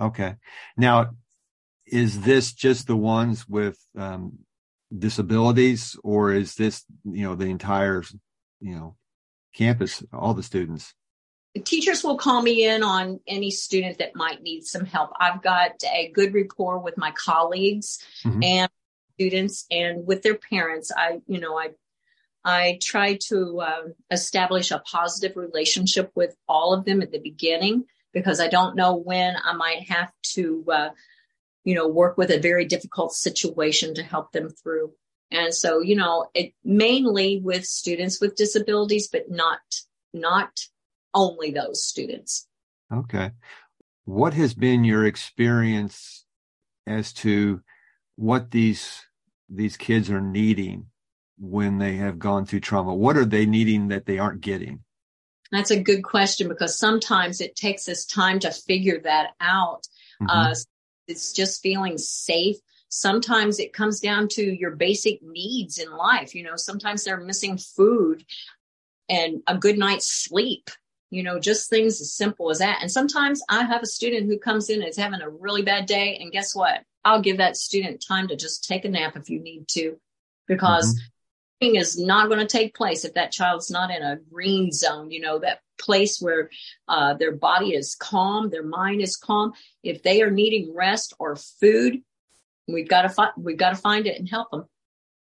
Okay. 0.00 0.36
Now, 0.78 1.10
is 1.86 2.22
this 2.22 2.54
just 2.54 2.86
the 2.86 2.96
ones 2.96 3.46
with 3.46 3.78
um, 3.98 4.38
disabilities 4.96 5.96
or 6.02 6.32
is 6.32 6.54
this, 6.54 6.84
you 7.04 7.24
know, 7.24 7.34
the 7.34 7.46
entire, 7.46 8.02
you 8.60 8.74
know, 8.74 8.96
campus, 9.54 10.02
all 10.12 10.34
the 10.34 10.42
students? 10.42 10.94
teachers 11.58 12.04
will 12.04 12.16
call 12.16 12.42
me 12.42 12.64
in 12.64 12.82
on 12.82 13.20
any 13.26 13.50
student 13.50 13.98
that 13.98 14.14
might 14.14 14.42
need 14.42 14.62
some 14.62 14.84
help. 14.84 15.10
I've 15.18 15.42
got 15.42 15.72
a 15.84 16.10
good 16.12 16.32
rapport 16.32 16.78
with 16.78 16.96
my 16.96 17.10
colleagues 17.12 17.98
mm-hmm. 18.24 18.42
and 18.42 18.70
students 19.14 19.66
and 19.70 20.06
with 20.06 20.22
their 20.22 20.36
parents. 20.36 20.92
I, 20.96 21.20
you 21.26 21.40
know, 21.40 21.58
I, 21.58 21.70
I 22.44 22.78
try 22.80 23.18
to 23.28 23.60
uh, 23.60 23.82
establish 24.10 24.70
a 24.70 24.78
positive 24.78 25.36
relationship 25.36 26.12
with 26.14 26.36
all 26.48 26.72
of 26.72 26.84
them 26.84 27.02
at 27.02 27.10
the 27.10 27.18
beginning 27.18 27.84
because 28.12 28.40
I 28.40 28.48
don't 28.48 28.76
know 28.76 28.94
when 28.94 29.34
I 29.42 29.52
might 29.52 29.88
have 29.88 30.12
to, 30.34 30.64
uh, 30.72 30.88
you 31.64 31.74
know, 31.74 31.88
work 31.88 32.16
with 32.16 32.30
a 32.30 32.38
very 32.38 32.64
difficult 32.64 33.12
situation 33.12 33.94
to 33.94 34.02
help 34.02 34.32
them 34.32 34.48
through. 34.48 34.92
And 35.30 35.54
so, 35.54 35.80
you 35.80 35.94
know, 35.94 36.26
it 36.34 36.52
mainly 36.64 37.40
with 37.42 37.64
students 37.64 38.20
with 38.20 38.36
disabilities, 38.36 39.08
but 39.08 39.30
not, 39.30 39.60
not 40.12 40.50
only 41.14 41.50
those 41.50 41.84
students. 41.84 42.48
Okay. 42.92 43.30
What 44.04 44.34
has 44.34 44.54
been 44.54 44.84
your 44.84 45.06
experience 45.06 46.24
as 46.86 47.12
to 47.14 47.60
what 48.16 48.50
these 48.50 49.02
these 49.48 49.76
kids 49.76 50.10
are 50.10 50.20
needing 50.20 50.86
when 51.38 51.78
they 51.78 51.96
have 51.96 52.18
gone 52.18 52.46
through 52.46 52.60
trauma? 52.60 52.94
What 52.94 53.16
are 53.16 53.24
they 53.24 53.46
needing 53.46 53.88
that 53.88 54.06
they 54.06 54.18
aren't 54.18 54.40
getting? 54.40 54.84
That's 55.50 55.70
a 55.70 55.80
good 55.80 56.02
question 56.02 56.48
because 56.48 56.78
sometimes 56.78 57.40
it 57.40 57.56
takes 57.56 57.88
us 57.88 58.04
time 58.04 58.38
to 58.40 58.52
figure 58.52 59.00
that 59.02 59.30
out. 59.40 59.86
Mm-hmm. 60.22 60.26
Uh, 60.28 60.54
it's 61.10 61.32
just 61.32 61.62
feeling 61.62 61.98
safe. 61.98 62.56
Sometimes 62.88 63.58
it 63.58 63.72
comes 63.72 64.00
down 64.00 64.28
to 64.28 64.42
your 64.42 64.72
basic 64.72 65.22
needs 65.22 65.78
in 65.78 65.90
life. 65.90 66.34
You 66.34 66.44
know, 66.44 66.56
sometimes 66.56 67.04
they're 67.04 67.20
missing 67.20 67.58
food 67.58 68.24
and 69.08 69.42
a 69.46 69.58
good 69.58 69.78
night's 69.78 70.10
sleep 70.10 70.70
you 71.10 71.24
know, 71.24 71.40
just 71.40 71.68
things 71.68 72.00
as 72.00 72.14
simple 72.14 72.50
as 72.50 72.58
that. 72.60 72.78
And 72.80 72.90
sometimes 72.90 73.42
I 73.48 73.64
have 73.64 73.82
a 73.82 73.86
student 73.86 74.26
who 74.26 74.38
comes 74.38 74.70
in 74.70 74.80
and 74.80 74.88
is 74.88 74.96
having 74.96 75.20
a 75.20 75.28
really 75.28 75.62
bad 75.62 75.86
day. 75.86 76.16
And 76.20 76.32
guess 76.32 76.54
what? 76.54 76.82
I'll 77.04 77.20
give 77.20 77.38
that 77.38 77.56
student 77.56 78.04
time 78.06 78.28
to 78.28 78.36
just 78.36 78.64
take 78.64 78.84
a 78.84 78.88
nap 78.88 79.16
if 79.16 79.28
you 79.28 79.40
need 79.40 79.66
to, 79.70 79.98
because 80.46 80.94
mm-hmm. 80.94 81.06
Is 81.60 81.98
not 81.98 82.28
going 82.28 82.40
to 82.40 82.46
take 82.46 82.74
place 82.74 83.04
if 83.04 83.14
that 83.14 83.32
child's 83.32 83.70
not 83.70 83.90
in 83.90 84.02
a 84.02 84.18
green 84.32 84.72
zone, 84.72 85.10
you 85.10 85.20
know, 85.20 85.38
that 85.38 85.60
place 85.78 86.18
where 86.20 86.50
uh, 86.88 87.14
their 87.14 87.32
body 87.32 87.74
is 87.74 87.94
calm, 87.94 88.50
their 88.50 88.64
mind 88.64 89.00
is 89.02 89.16
calm. 89.16 89.52
If 89.82 90.02
they 90.02 90.22
are 90.22 90.30
needing 90.30 90.74
rest 90.74 91.14
or 91.18 91.36
food, 91.36 91.98
we've 92.66 92.88
got 92.88 93.02
to 93.02 93.08
find, 93.10 93.32
we've 93.36 93.58
got 93.58 93.70
to 93.70 93.76
find 93.76 94.06
it 94.06 94.18
and 94.18 94.28
help 94.28 94.50
them. 94.50 94.64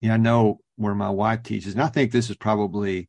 Yeah, 0.01 0.15
I 0.15 0.17
know 0.17 0.61
where 0.77 0.95
my 0.95 1.11
wife 1.11 1.43
teaches, 1.43 1.75
and 1.75 1.83
I 1.83 1.89
think 1.89 2.11
this 2.11 2.31
is 2.31 2.37
probably 2.37 3.09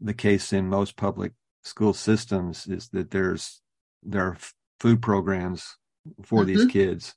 the 0.00 0.14
case 0.14 0.52
in 0.52 0.68
most 0.68 0.96
public 0.96 1.32
school 1.62 1.92
systems 1.92 2.66
is 2.66 2.88
that 2.90 3.10
there's 3.10 3.60
there 4.02 4.22
are 4.22 4.36
food 4.78 5.02
programs 5.02 5.76
for 6.22 6.42
mm-hmm. 6.42 6.54
these 6.54 6.66
kids 6.66 7.14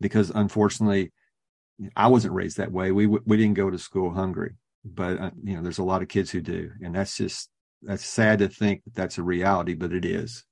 because 0.00 0.30
unfortunately 0.30 1.12
I 1.96 2.08
wasn't 2.08 2.34
raised 2.34 2.58
that 2.58 2.72
way. 2.72 2.92
We 2.92 3.06
we 3.06 3.36
didn't 3.36 3.54
go 3.54 3.70
to 3.70 3.78
school 3.78 4.12
hungry, 4.12 4.54
but 4.84 5.20
uh, 5.20 5.30
you 5.42 5.56
know 5.56 5.62
there's 5.62 5.78
a 5.78 5.84
lot 5.84 6.02
of 6.02 6.08
kids 6.08 6.30
who 6.30 6.40
do, 6.40 6.70
and 6.82 6.94
that's 6.94 7.16
just 7.16 7.48
that's 7.82 8.04
sad 8.04 8.38
to 8.40 8.48
think 8.48 8.84
that 8.84 8.94
that's 8.94 9.18
a 9.18 9.22
reality, 9.22 9.74
but 9.74 9.92
it 9.92 10.04
is. 10.04 10.44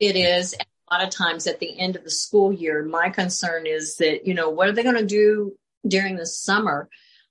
It 0.00 0.16
is. 0.16 0.54
a 0.54 0.94
lot 0.94 1.04
of 1.04 1.10
times 1.10 1.46
at 1.46 1.60
the 1.60 1.78
end 1.78 1.96
of 1.96 2.04
the 2.04 2.10
school 2.10 2.52
year, 2.52 2.84
my 2.84 3.10
concern 3.10 3.66
is 3.66 3.96
that 3.96 4.26
you 4.26 4.34
know 4.34 4.50
what 4.50 4.68
are 4.68 4.72
they 4.72 4.82
going 4.82 4.96
to 4.96 5.06
do 5.06 5.56
during 5.86 6.16
the 6.16 6.26
summer? 6.26 6.88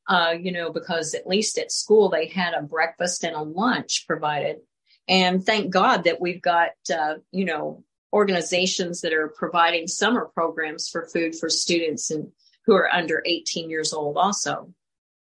Uh, 0.07 0.35
you 0.39 0.51
know, 0.51 0.71
because 0.71 1.13
at 1.13 1.27
least 1.27 1.57
at 1.57 1.71
school 1.71 2.09
they 2.09 2.27
had 2.27 2.53
a 2.53 2.61
breakfast 2.61 3.23
and 3.23 3.35
a 3.35 3.41
lunch 3.41 4.05
provided 4.05 4.57
and 5.07 5.45
thank 5.45 5.71
God 5.71 6.05
that 6.05 6.21
we've 6.21 6.41
got, 6.41 6.71
uh, 6.93 7.15
you 7.31 7.45
know, 7.45 7.83
organizations 8.11 9.01
that 9.01 9.13
are 9.13 9.27
providing 9.27 9.87
summer 9.87 10.29
programs 10.33 10.87
for 10.87 11.07
food 11.07 11.35
for 11.35 11.49
students 11.49 12.11
and 12.11 12.31
who 12.65 12.75
are 12.75 12.93
under 12.93 13.21
18 13.25 13.69
years 13.69 13.93
old 13.93 14.17
also. 14.17 14.73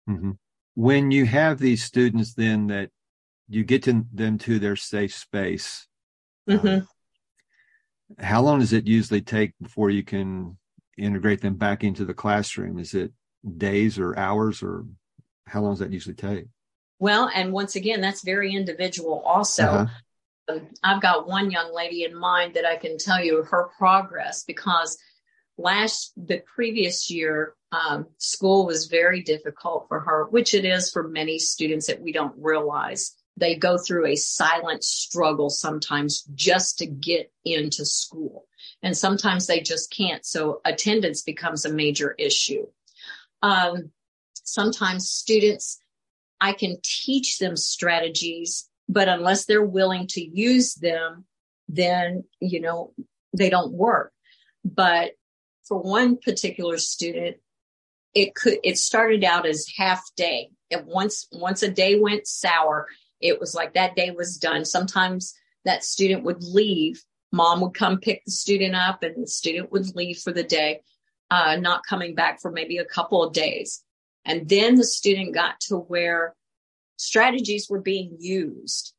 Mm-hmm. 0.09 0.31
When 0.75 1.11
you 1.11 1.25
have 1.25 1.59
these 1.59 1.83
students 1.83 2.33
then 2.33 2.67
that 2.67 2.89
you 3.47 3.63
get 3.63 3.83
to 3.83 4.05
them 4.13 4.37
to 4.39 4.59
their 4.59 4.75
safe 4.75 5.13
space, 5.13 5.87
mm-hmm. 6.49 6.67
um, 6.67 6.87
how 8.17 8.41
long 8.41 8.59
does 8.59 8.73
it 8.73 8.87
usually 8.87 9.21
take 9.21 9.53
before 9.61 9.89
you 9.89 10.03
can 10.03 10.57
integrate 10.97 11.41
them 11.41 11.55
back 11.55 11.83
into 11.83 12.05
the 12.05 12.13
classroom? 12.13 12.79
Is 12.79 12.93
it 12.93 13.11
days 13.57 13.99
or 13.99 14.17
hours 14.17 14.63
or 14.63 14.85
how 15.47 15.61
long 15.61 15.73
does 15.73 15.79
that 15.79 15.93
usually 15.93 16.15
take? 16.15 16.45
Well, 16.99 17.29
and 17.33 17.53
once 17.53 17.75
again, 17.75 18.01
that's 18.01 18.23
very 18.23 18.53
individual 18.53 19.21
also. 19.25 19.63
Uh-huh. 19.63 19.85
Um, 20.49 20.67
I've 20.83 21.01
got 21.01 21.27
one 21.27 21.51
young 21.51 21.73
lady 21.73 22.03
in 22.03 22.15
mind 22.15 22.55
that 22.55 22.65
I 22.65 22.75
can 22.75 22.97
tell 22.97 23.23
you 23.23 23.43
her 23.43 23.69
progress 23.77 24.43
because 24.43 24.97
last, 25.59 26.13
the 26.17 26.41
previous 26.55 27.11
year, 27.11 27.53
um, 27.71 28.07
school 28.17 28.65
was 28.65 28.87
very 28.87 29.21
difficult 29.21 29.87
for 29.87 29.99
her, 29.99 30.25
which 30.29 30.53
it 30.53 30.65
is 30.65 30.89
for 30.91 31.07
many 31.07 31.37
students 31.37 31.87
that 31.87 32.01
we 32.01 32.11
don't 32.11 32.33
realize. 32.37 33.15
They 33.37 33.55
go 33.55 33.77
through 33.77 34.07
a 34.07 34.15
silent 34.15 34.83
struggle 34.83 35.49
sometimes 35.49 36.23
just 36.33 36.79
to 36.79 36.85
get 36.85 37.31
into 37.45 37.85
school. 37.85 38.45
And 38.81 38.97
sometimes 38.97 39.47
they 39.47 39.61
just 39.61 39.93
can't. 39.95 40.25
So 40.25 40.61
attendance 40.65 41.21
becomes 41.21 41.65
a 41.65 41.73
major 41.73 42.15
issue. 42.17 42.65
Um, 43.41 43.91
sometimes 44.43 45.09
students 45.09 45.79
I 46.41 46.53
can 46.53 46.77
teach 46.83 47.37
them 47.37 47.55
strategies, 47.57 48.69
but 48.87 49.09
unless 49.09 49.45
they're 49.45 49.63
willing 49.63 50.07
to 50.07 50.21
use 50.21 50.73
them, 50.75 51.25
then, 51.67 52.23
you 52.39 52.61
know, 52.61 52.93
they 53.37 53.49
don't 53.49 53.73
work. 53.73 54.13
But 54.63 55.11
for 55.69 55.79
one 55.79 56.17
particular 56.17 56.77
student, 56.77 57.37
it 58.13 58.35
could, 58.35 58.57
it 58.63 58.77
started 58.77 59.23
out 59.23 59.45
as 59.45 59.71
half 59.77 60.03
day. 60.17 60.49
If 60.69 60.83
once, 60.83 61.27
once 61.31 61.63
a 61.63 61.71
day 61.71 61.99
went 61.99 62.27
sour, 62.27 62.87
it 63.21 63.39
was 63.39 63.55
like 63.55 63.75
that 63.75 63.95
day 63.95 64.11
was 64.11 64.37
done. 64.37 64.65
Sometimes 64.65 65.33
that 65.63 65.83
student 65.83 66.23
would 66.23 66.43
leave. 66.43 67.01
Mom 67.31 67.61
would 67.61 67.75
come 67.75 67.99
pick 67.99 68.23
the 68.25 68.31
student 68.31 68.75
up 68.75 69.03
and 69.03 69.23
the 69.23 69.27
student 69.27 69.71
would 69.71 69.95
leave 69.95 70.17
for 70.17 70.33
the 70.33 70.43
day, 70.43 70.81
uh, 71.29 71.55
not 71.55 71.85
coming 71.87 72.15
back 72.15 72.41
for 72.41 72.51
maybe 72.51 72.79
a 72.79 72.85
couple 72.85 73.23
of 73.23 73.33
days. 73.33 73.83
And 74.25 74.49
then 74.49 74.75
the 74.75 74.83
student 74.83 75.33
got 75.33 75.59
to 75.67 75.77
where 75.77 76.35
strategies 76.97 77.69
were 77.69 77.81
being 77.81 78.17
used, 78.19 78.93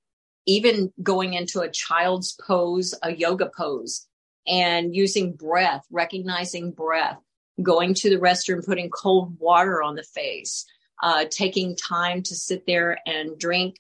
even 0.47 0.93
going 1.03 1.35
into 1.35 1.61
a 1.61 1.71
child's 1.71 2.37
pose, 2.47 2.95
a 3.03 3.13
yoga 3.13 3.51
pose, 3.55 4.07
and 4.47 4.95
using 4.95 5.33
breath, 5.33 5.85
recognizing 5.91 6.73
breath, 6.73 7.19
going 7.63 7.95
to 7.95 8.11
the 8.11 8.17
restroom, 8.17 8.65
putting 8.65 8.91
cold 8.91 9.39
water 9.39 9.83
on 9.83 9.95
the 9.95 10.03
face, 10.03 10.65
uh, 11.03 11.25
taking 11.31 11.77
time 11.77 12.23
to 12.23 12.35
sit 12.35 12.67
there 12.67 12.99
and 13.07 13.39
drink 13.39 13.77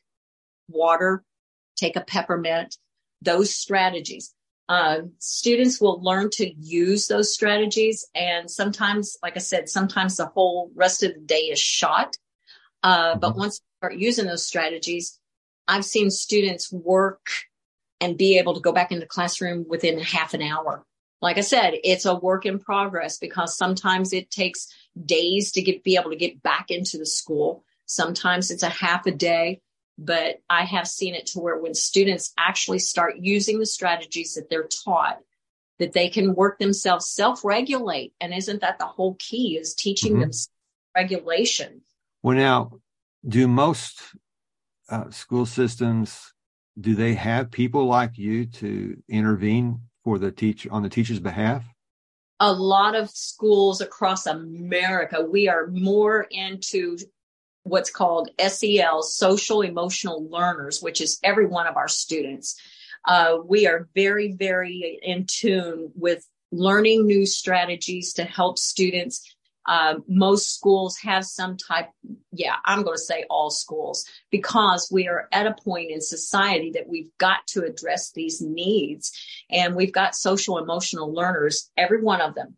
water, 0.68 1.24
take 1.76 1.96
a 1.96 2.00
peppermint, 2.02 2.76
those 3.22 3.54
strategies. 3.54 4.34
Uh, 4.68 5.00
students 5.18 5.80
will 5.80 6.00
learn 6.00 6.30
to 6.30 6.48
use 6.60 7.08
those 7.08 7.34
strategies. 7.34 8.06
And 8.14 8.48
sometimes, 8.48 9.16
like 9.22 9.36
I 9.36 9.40
said, 9.40 9.68
sometimes 9.68 10.16
the 10.16 10.26
whole 10.26 10.70
rest 10.76 11.02
of 11.02 11.14
the 11.14 11.20
day 11.20 11.48
is 11.50 11.58
shot. 11.58 12.16
Uh, 12.82 13.16
but 13.16 13.30
mm-hmm. 13.30 13.40
once 13.40 13.60
you 13.60 13.78
start 13.80 13.98
using 13.98 14.26
those 14.26 14.46
strategies, 14.46 15.18
I've 15.66 15.84
seen 15.84 16.10
students 16.10 16.72
work 16.72 17.26
and 18.00 18.18
be 18.18 18.38
able 18.38 18.54
to 18.54 18.60
go 18.60 18.72
back 18.72 18.90
into 18.90 19.00
the 19.00 19.06
classroom 19.06 19.66
within 19.68 19.98
half 19.98 20.34
an 20.34 20.42
hour. 20.42 20.84
Like 21.22 21.36
I 21.36 21.42
said, 21.42 21.74
it's 21.84 22.06
a 22.06 22.14
work 22.14 22.46
in 22.46 22.58
progress 22.58 23.18
because 23.18 23.56
sometimes 23.56 24.12
it 24.12 24.30
takes 24.30 24.68
days 25.04 25.52
to 25.52 25.62
get, 25.62 25.84
be 25.84 25.96
able 25.96 26.10
to 26.10 26.16
get 26.16 26.42
back 26.42 26.70
into 26.70 26.96
the 26.96 27.06
school. 27.06 27.64
Sometimes 27.84 28.50
it's 28.50 28.62
a 28.62 28.68
half 28.70 29.06
a 29.06 29.10
day 29.10 29.60
but 30.00 30.40
I 30.48 30.64
have 30.64 30.88
seen 30.88 31.14
it 31.14 31.26
to 31.26 31.40
where 31.40 31.58
when 31.58 31.74
students 31.74 32.32
actually 32.38 32.78
start 32.78 33.18
using 33.18 33.58
the 33.58 33.66
strategies 33.66 34.34
that 34.34 34.48
they're 34.48 34.66
taught, 34.84 35.18
that 35.78 35.92
they 35.92 36.08
can 36.08 36.34
work 36.34 36.58
themselves 36.58 37.06
self-regulate. 37.06 38.14
And 38.18 38.32
isn't 38.32 38.62
that 38.62 38.78
the 38.78 38.86
whole 38.86 39.16
key 39.18 39.58
is 39.60 39.74
teaching 39.74 40.12
mm-hmm. 40.12 40.22
them 40.22 40.30
regulation? 40.96 41.82
Well, 42.22 42.36
now, 42.36 42.80
do 43.28 43.46
most 43.46 44.00
uh, 44.88 45.10
school 45.10 45.44
systems, 45.44 46.32
do 46.78 46.94
they 46.94 47.14
have 47.14 47.50
people 47.50 47.86
like 47.86 48.18
you 48.18 48.46
to 48.46 49.02
intervene 49.08 49.80
for 50.04 50.18
the 50.18 50.30
teacher 50.30 50.68
on 50.72 50.82
the 50.82 50.88
teacher's 50.88 51.20
behalf? 51.20 51.64
A 52.38 52.52
lot 52.52 52.94
of 52.94 53.10
schools 53.10 53.80
across 53.80 54.26
America, 54.26 55.22
we 55.22 55.48
are 55.48 55.66
more 55.66 56.26
into 56.30 56.96
what's 57.64 57.90
called 57.90 58.30
SEL, 58.40 59.02
social 59.02 59.62
emotional 59.62 60.26
learners, 60.28 60.80
which 60.80 61.00
is 61.00 61.18
every 61.22 61.46
one 61.46 61.66
of 61.66 61.76
our 61.76 61.88
students. 61.88 62.58
Uh, 63.04 63.38
we 63.44 63.66
are 63.66 63.88
very, 63.94 64.32
very 64.32 64.98
in 65.02 65.26
tune 65.26 65.92
with 65.94 66.26
learning 66.52 67.06
new 67.06 67.26
strategies 67.26 68.14
to 68.14 68.24
help 68.24 68.58
students. 68.58 69.36
Uh, 69.70 70.00
most 70.08 70.52
schools 70.56 70.98
have 70.98 71.24
some 71.24 71.56
type, 71.56 71.90
yeah, 72.32 72.56
I'm 72.64 72.82
going 72.82 72.96
to 72.96 73.02
say 73.02 73.24
all 73.30 73.50
schools, 73.50 74.04
because 74.28 74.90
we 74.92 75.06
are 75.06 75.28
at 75.30 75.46
a 75.46 75.54
point 75.54 75.92
in 75.92 76.00
society 76.00 76.72
that 76.72 76.88
we've 76.88 77.16
got 77.18 77.46
to 77.50 77.62
address 77.62 78.10
these 78.10 78.40
needs. 78.40 79.12
And 79.48 79.76
we've 79.76 79.92
got 79.92 80.16
social 80.16 80.58
emotional 80.58 81.14
learners, 81.14 81.70
every 81.76 82.02
one 82.02 82.20
of 82.20 82.34
them. 82.34 82.56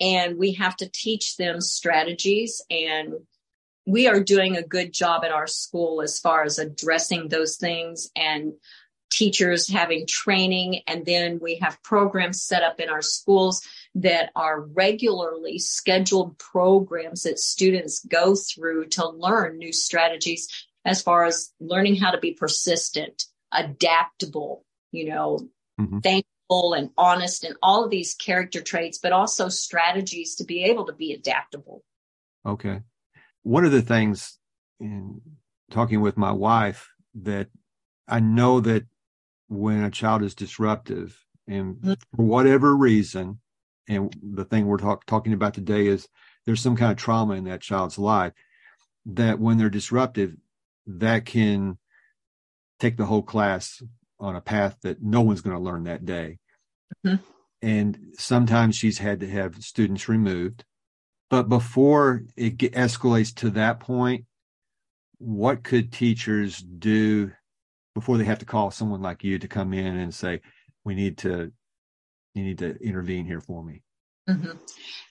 And 0.00 0.36
we 0.36 0.54
have 0.54 0.76
to 0.78 0.90
teach 0.92 1.36
them 1.36 1.60
strategies 1.60 2.60
and 2.70 3.14
we 3.86 4.08
are 4.08 4.18
doing 4.18 4.56
a 4.56 4.66
good 4.66 4.92
job 4.92 5.24
at 5.24 5.30
our 5.30 5.46
school 5.46 6.02
as 6.02 6.18
far 6.18 6.42
as 6.42 6.58
addressing 6.58 7.28
those 7.28 7.56
things 7.56 8.10
and 8.16 8.54
teachers 9.10 9.68
having 9.68 10.06
training, 10.06 10.82
and 10.86 11.06
then 11.06 11.38
we 11.40 11.56
have 11.62 11.82
programs 11.82 12.42
set 12.42 12.62
up 12.62 12.80
in 12.80 12.88
our 12.88 13.02
schools 13.02 13.62
that 13.96 14.30
are 14.36 14.60
regularly 14.60 15.58
scheduled 15.58 16.38
programs 16.38 17.22
that 17.22 17.38
students 17.38 18.04
go 18.04 18.34
through 18.36 18.86
to 18.86 19.08
learn 19.08 19.56
new 19.56 19.72
strategies 19.72 20.48
as 20.84 21.00
far 21.00 21.24
as 21.24 21.50
learning 21.60 21.96
how 21.96 22.10
to 22.10 22.18
be 22.18 22.32
persistent, 22.32 23.24
adaptable, 23.52 24.66
you 24.92 25.08
know, 25.08 25.48
mm-hmm. 25.80 26.00
thankful 26.00 26.74
and 26.74 26.90
honest, 26.98 27.42
and 27.42 27.56
all 27.62 27.84
of 27.84 27.90
these 27.90 28.14
character 28.14 28.60
traits, 28.60 28.98
but 28.98 29.12
also 29.12 29.48
strategies 29.48 30.34
to 30.34 30.44
be 30.44 30.64
able 30.64 30.84
to 30.84 30.92
be 30.92 31.14
adaptable. 31.14 31.82
Okay. 32.44 32.82
One 33.44 33.64
of 33.64 33.72
the 33.72 33.82
things 33.82 34.38
in 34.78 35.22
talking 35.70 36.02
with 36.02 36.18
my 36.18 36.32
wife 36.32 36.90
that 37.22 37.48
I 38.06 38.20
know 38.20 38.60
that 38.60 38.84
when 39.48 39.82
a 39.82 39.90
child 39.90 40.22
is 40.22 40.34
disruptive 40.34 41.18
and 41.48 41.76
mm-hmm. 41.76 41.92
for 42.14 42.22
whatever 42.26 42.76
reason, 42.76 43.40
and 43.88 44.14
the 44.22 44.44
thing 44.44 44.66
we're 44.66 44.78
talk, 44.78 45.06
talking 45.06 45.32
about 45.32 45.54
today 45.54 45.86
is 45.86 46.08
there's 46.44 46.60
some 46.60 46.76
kind 46.76 46.92
of 46.92 46.98
trauma 46.98 47.34
in 47.34 47.44
that 47.44 47.60
child's 47.60 47.98
life 47.98 48.32
that 49.06 49.38
when 49.38 49.58
they're 49.58 49.70
disruptive, 49.70 50.34
that 50.86 51.24
can 51.24 51.78
take 52.80 52.96
the 52.96 53.06
whole 53.06 53.22
class 53.22 53.82
on 54.18 54.36
a 54.36 54.40
path 54.40 54.76
that 54.82 55.02
no 55.02 55.20
one's 55.20 55.40
going 55.40 55.56
to 55.56 55.62
learn 55.62 55.84
that 55.84 56.04
day. 56.04 56.38
Mm-hmm. 57.04 57.22
And 57.62 57.98
sometimes 58.14 58.76
she's 58.76 58.98
had 58.98 59.20
to 59.20 59.28
have 59.28 59.56
students 59.64 60.08
removed. 60.08 60.64
But 61.30 61.48
before 61.48 62.22
it 62.36 62.58
escalates 62.58 63.34
to 63.36 63.50
that 63.50 63.80
point, 63.80 64.26
what 65.18 65.64
could 65.64 65.92
teachers 65.92 66.58
do 66.58 67.32
before 67.94 68.18
they 68.18 68.24
have 68.24 68.38
to 68.40 68.44
call 68.44 68.70
someone 68.70 69.02
like 69.02 69.24
you 69.24 69.38
to 69.38 69.48
come 69.48 69.72
in 69.72 69.96
and 69.96 70.14
say, 70.14 70.40
we 70.84 70.94
need 70.94 71.18
to, 71.18 71.50
you 72.36 72.44
need 72.44 72.58
to 72.58 72.76
intervene 72.82 73.24
here 73.24 73.40
for 73.40 73.62
me? 73.62 73.82
Mm-hmm. 74.28 74.56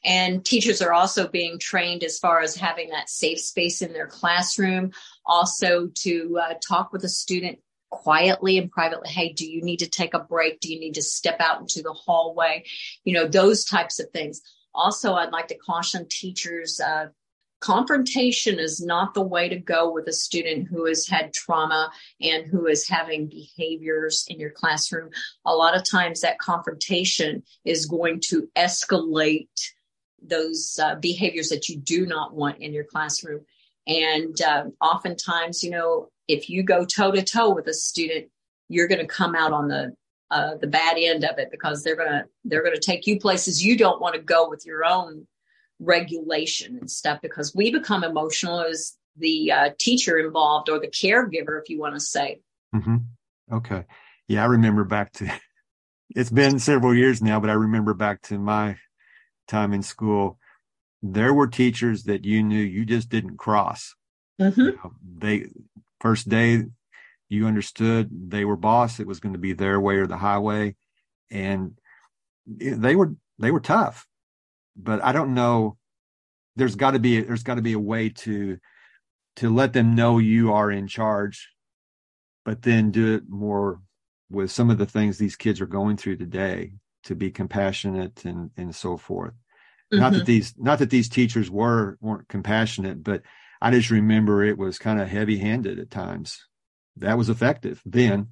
And 0.03 0.46
teachers 0.46 0.82
are 0.82 0.91
also 0.91 1.27
being 1.27 1.58
trained 1.58 2.03
as 2.03 2.20
far 2.20 2.41
as 2.41 2.55
having 2.55 2.89
that 2.89 3.10
safe 3.10 3.39
space 3.39 3.82
in 3.82 3.94
their 3.94 4.08
classroom, 4.08 4.91
also 5.25 5.88
to 6.01 6.39
uh, 6.41 6.53
talk 6.67 6.91
with 6.91 7.03
a 7.03 7.10
student 7.10 7.60
quietly 7.89 8.58
and 8.58 8.70
privately. 8.70 9.10
Hey, 9.10 9.32
do 9.32 9.50
you 9.50 9.63
need 9.63 9.79
to 9.79 9.89
take 9.89 10.13
a 10.13 10.20
break? 10.20 10.60
Do 10.60 10.74
you 10.74 10.79
need 10.79 10.96
to 10.96 11.01
step 11.01 11.39
out 11.39 11.62
into 11.62 11.82
the 11.82 11.94
hallway? 11.94 12.65
You 13.05 13.13
know, 13.13 13.27
those 13.27 13.63
types 13.63 14.00
of 14.00 14.10
things. 14.12 14.41
Also, 14.74 15.13
I'd 15.13 15.32
like 15.32 15.48
to 15.48 15.58
caution 15.58 16.05
teachers 16.10 16.82
uh, 16.82 17.08
confrontation 17.65 18.60
is 18.60 18.79
not 18.79 19.15
the 19.15 19.24
way 19.24 19.50
to 19.50 19.57
go 19.57 19.91
with 19.91 20.07
a 20.07 20.13
student 20.13 20.67
who 20.67 20.86
has 20.86 21.07
had 21.07 21.34
trauma 21.34 21.91
and 22.22 22.45
who 22.45 22.67
is 22.67 22.88
having 22.88 23.25
behaviors 23.25 24.24
in 24.27 24.39
your 24.39 24.51
classroom. 24.51 25.10
A 25.45 25.55
lot 25.55 25.75
of 25.75 25.84
times 25.84 26.22
that 26.22 26.38
confrontation 26.38 27.41
is 27.63 27.88
going 27.88 28.19
to 28.25 28.48
escalate 28.55 29.50
those 30.22 30.79
uh, 30.81 30.95
behaviors 30.95 31.50
that 31.50 31.67
you 31.67 31.77
do 31.77 32.05
not 32.05 32.36
want 32.36 32.60
in 32.60 32.72
your 32.72 32.84
classroom. 32.84 33.43
And 33.88 34.39
uh, 34.41 34.65
oftentimes, 34.79 35.63
you 35.63 35.72
know, 35.72 36.10
if 36.27 36.50
you 36.50 36.62
go 36.62 36.86
toe 36.86 37.12
to 37.12 37.24
toe 37.24 37.50
with 37.50 37.67
a 37.67 37.74
student, 37.74 38.27
you're 38.69 38.88
going 38.88 39.01
to 39.01 39.07
come 39.07 39.34
out 39.34 39.53
on 39.53 39.67
the 39.69 39.95
uh, 40.29 40.55
the 40.60 40.67
bad 40.67 40.98
end 41.00 41.24
of 41.24 41.38
it 41.38 41.50
because 41.51 41.84
they're 41.84 41.95
gonna 41.95 42.25
they're 42.45 42.63
gonna 42.63 42.79
take 42.79 43.05
you 43.05 43.19
places 43.19 43.63
you 43.63 43.77
don't 43.77 44.01
want 44.01 44.15
to 44.15 44.22
go 44.22 44.50
with 44.50 44.65
your 44.65 44.84
own 44.84 45.27
regulation 45.79 46.77
and 46.77 46.89
stuff 46.89 47.20
because 47.22 47.53
we 47.53 47.72
become 47.72 48.03
emotional 48.03 48.62
as 48.62 48.94
the 49.17 49.51
uh, 49.51 49.70
teacher 49.77 50.17
involved 50.17 50.70
or 50.70 50.79
the 50.79 50.88
caregiver, 50.88 51.60
if 51.62 51.70
you 51.70 51.79
want 51.79 51.96
to 51.96 52.00
say. 52.00 52.41
Mm-hmm. 52.74 52.98
Okay. 53.51 53.86
Yeah, 54.27 54.44
I 54.44 54.48
remember 54.48 54.84
back 54.84 55.13
to, 55.13 55.32
it's 56.15 56.29
been 56.29 56.60
several 56.60 56.96
years 56.96 57.22
now, 57.22 57.39
but 57.39 57.50
I 57.50 57.53
remember 57.53 57.94
back 57.94 58.22
to 58.24 58.38
my 58.38 58.77
time 59.48 59.74
in 59.74 59.83
school. 59.83 60.40
There 61.01 61.33
were 61.33 61.48
teachers 61.48 62.03
that 62.03 62.25
you 62.25 62.44
knew 62.44 62.61
you 62.61 62.85
just 62.85 63.09
didn't 63.09 63.38
cross. 63.38 63.96
Mm-hmm. 64.42 64.61
You 64.61 64.72
know, 64.72 64.94
they, 65.18 65.46
first 66.01 66.27
day, 66.27 66.64
you 67.29 67.48
understood 67.48 68.09
they 68.29 68.46
were 68.46 68.55
boss. 68.55 69.00
It 69.00 69.07
was 69.07 69.20
going 69.20 69.33
to 69.33 69.40
be 69.40 69.53
their 69.53 69.79
way 69.79 69.96
or 69.96 70.07
the 70.07 70.18
highway. 70.18 70.75
And 71.31 71.77
they 72.48 72.96
were, 72.96 73.16
they 73.40 73.51
were 73.51 73.59
tough 73.59 74.07
but 74.75 75.03
I 75.03 75.11
don't 75.11 75.33
know. 75.33 75.77
There's 76.55 76.75
got 76.75 76.92
to 76.92 77.00
be 77.00 77.22
there's 77.22 77.44
got 77.44 77.55
to 77.55 77.61
be 77.61 77.74
a 77.74 77.79
way 77.79 78.09
to 78.09 78.57
to 79.38 79.53
let 79.53 79.74
them 79.74 79.96
know 79.96 80.18
you 80.18 80.53
are 80.53 80.72
in 80.72 80.88
charge, 80.88 81.50
but 82.46 82.61
then 82.61 82.92
do 82.92 83.16
it 83.16 83.24
more 83.27 83.81
with 84.29 84.51
some 84.51 84.70
of 84.70 84.77
the 84.77 84.85
things 84.85 85.18
these 85.18 85.35
kids 85.35 85.61
are 85.61 85.66
going 85.66 85.98
through 85.98 86.18
today 86.18 86.74
to 87.03 87.16
be 87.16 87.31
compassionate 87.31 88.25
and 88.25 88.51
and 88.57 88.75
so 88.75 88.98
forth. 88.98 89.33
Mm-hmm. 89.94 90.00
Not 90.00 90.14
that 90.14 90.18
mm-hmm. 90.20 90.25
these 90.25 90.53
not 90.57 90.79
that 90.79 90.90
these 90.90 91.09
teachers 91.09 91.50
were 91.50 91.98
weren't 92.01 92.27
compassionate, 92.27 93.03
but 93.03 93.22
I 93.61 93.72
just 93.72 93.92
remember 93.92 94.44
it 94.44 94.57
was 94.57 94.77
kind 94.77 95.00
of 95.00 95.07
heavy 95.07 95.38
handed 95.38 95.79
at 95.79 95.92
times. 95.92 96.46
That 96.98 97.18
was 97.18 97.29
effective 97.29 97.81
then. 97.85 98.29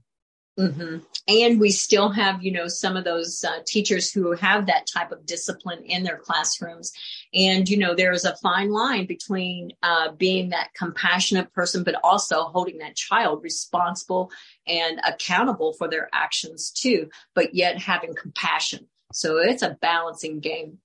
Mm-hmm. 0.59 0.97
And 1.27 1.59
we 1.59 1.71
still 1.71 2.09
have, 2.09 2.43
you 2.43 2.51
know, 2.51 2.67
some 2.67 2.95
of 2.95 3.03
those 3.03 3.43
uh, 3.43 3.61
teachers 3.65 4.11
who 4.11 4.33
have 4.33 4.67
that 4.67 4.85
type 4.85 5.11
of 5.11 5.25
discipline 5.25 5.83
in 5.83 6.03
their 6.03 6.17
classrooms. 6.17 6.91
And, 7.33 7.67
you 7.67 7.77
know, 7.77 7.95
there 7.95 8.11
is 8.11 8.23
a 8.23 8.35
fine 8.35 8.69
line 8.69 9.07
between 9.07 9.71
uh, 9.81 10.11
being 10.11 10.49
that 10.49 10.73
compassionate 10.75 11.51
person, 11.53 11.83
but 11.83 11.95
also 12.03 12.43
holding 12.43 12.77
that 12.79 12.95
child 12.95 13.41
responsible 13.41 14.31
and 14.67 14.99
accountable 15.07 15.73
for 15.73 15.87
their 15.87 16.07
actions 16.13 16.69
too, 16.69 17.09
but 17.33 17.55
yet 17.55 17.79
having 17.79 18.13
compassion. 18.13 18.87
So 19.11 19.37
it's 19.37 19.63
a 19.63 19.77
balancing 19.81 20.39
game. 20.39 20.77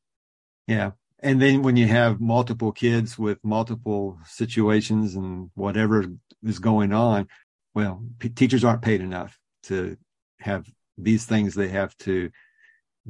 Yeah. 0.66 0.92
And 1.20 1.42
then 1.42 1.62
when 1.62 1.76
you 1.76 1.88
have 1.88 2.20
multiple 2.20 2.72
kids 2.72 3.18
with 3.18 3.38
multiple 3.42 4.18
situations 4.24 5.14
and 5.14 5.50
whatever 5.54 6.06
is 6.42 6.58
going 6.58 6.92
on, 6.92 7.28
well, 7.74 8.02
p- 8.18 8.28
teachers 8.30 8.64
aren't 8.64 8.82
paid 8.82 9.00
enough 9.00 9.38
to 9.68 9.96
have 10.40 10.66
these 10.96 11.24
things 11.24 11.54
they 11.54 11.68
have 11.68 11.96
to 11.98 12.30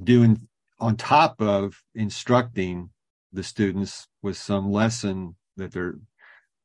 do 0.03 0.23
in, 0.23 0.49
on 0.79 0.97
top 0.97 1.41
of 1.41 1.83
instructing 1.95 2.91
the 3.33 3.43
students 3.43 4.07
with 4.23 4.37
some 4.37 4.71
lesson 4.71 5.37
that 5.57 5.73
they're 5.73 5.95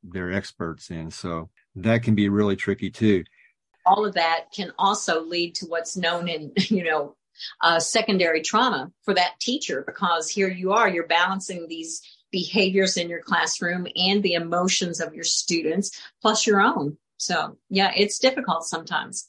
they're 0.02 0.32
experts 0.32 0.90
in. 0.90 1.10
So 1.10 1.48
that 1.76 2.02
can 2.02 2.14
be 2.14 2.28
really 2.28 2.56
tricky 2.56 2.90
too. 2.90 3.24
All 3.86 4.04
of 4.04 4.14
that 4.14 4.52
can 4.54 4.70
also 4.78 5.22
lead 5.22 5.54
to 5.56 5.66
what's 5.66 5.96
known 5.96 6.28
in 6.28 6.52
you 6.68 6.84
know 6.84 7.16
uh, 7.60 7.80
secondary 7.80 8.42
trauma 8.42 8.92
for 9.02 9.14
that 9.14 9.40
teacher 9.40 9.82
because 9.86 10.28
here 10.28 10.48
you 10.48 10.72
are 10.72 10.88
you're 10.88 11.06
balancing 11.06 11.66
these 11.68 12.02
behaviors 12.30 12.96
in 12.96 13.08
your 13.08 13.20
classroom 13.20 13.86
and 13.96 14.22
the 14.22 14.34
emotions 14.34 15.00
of 15.00 15.14
your 15.14 15.24
students 15.24 16.00
plus 16.22 16.46
your 16.46 16.60
own. 16.60 16.96
So 17.16 17.58
yeah 17.70 17.92
it's 17.96 18.18
difficult 18.18 18.64
sometimes 18.64 19.28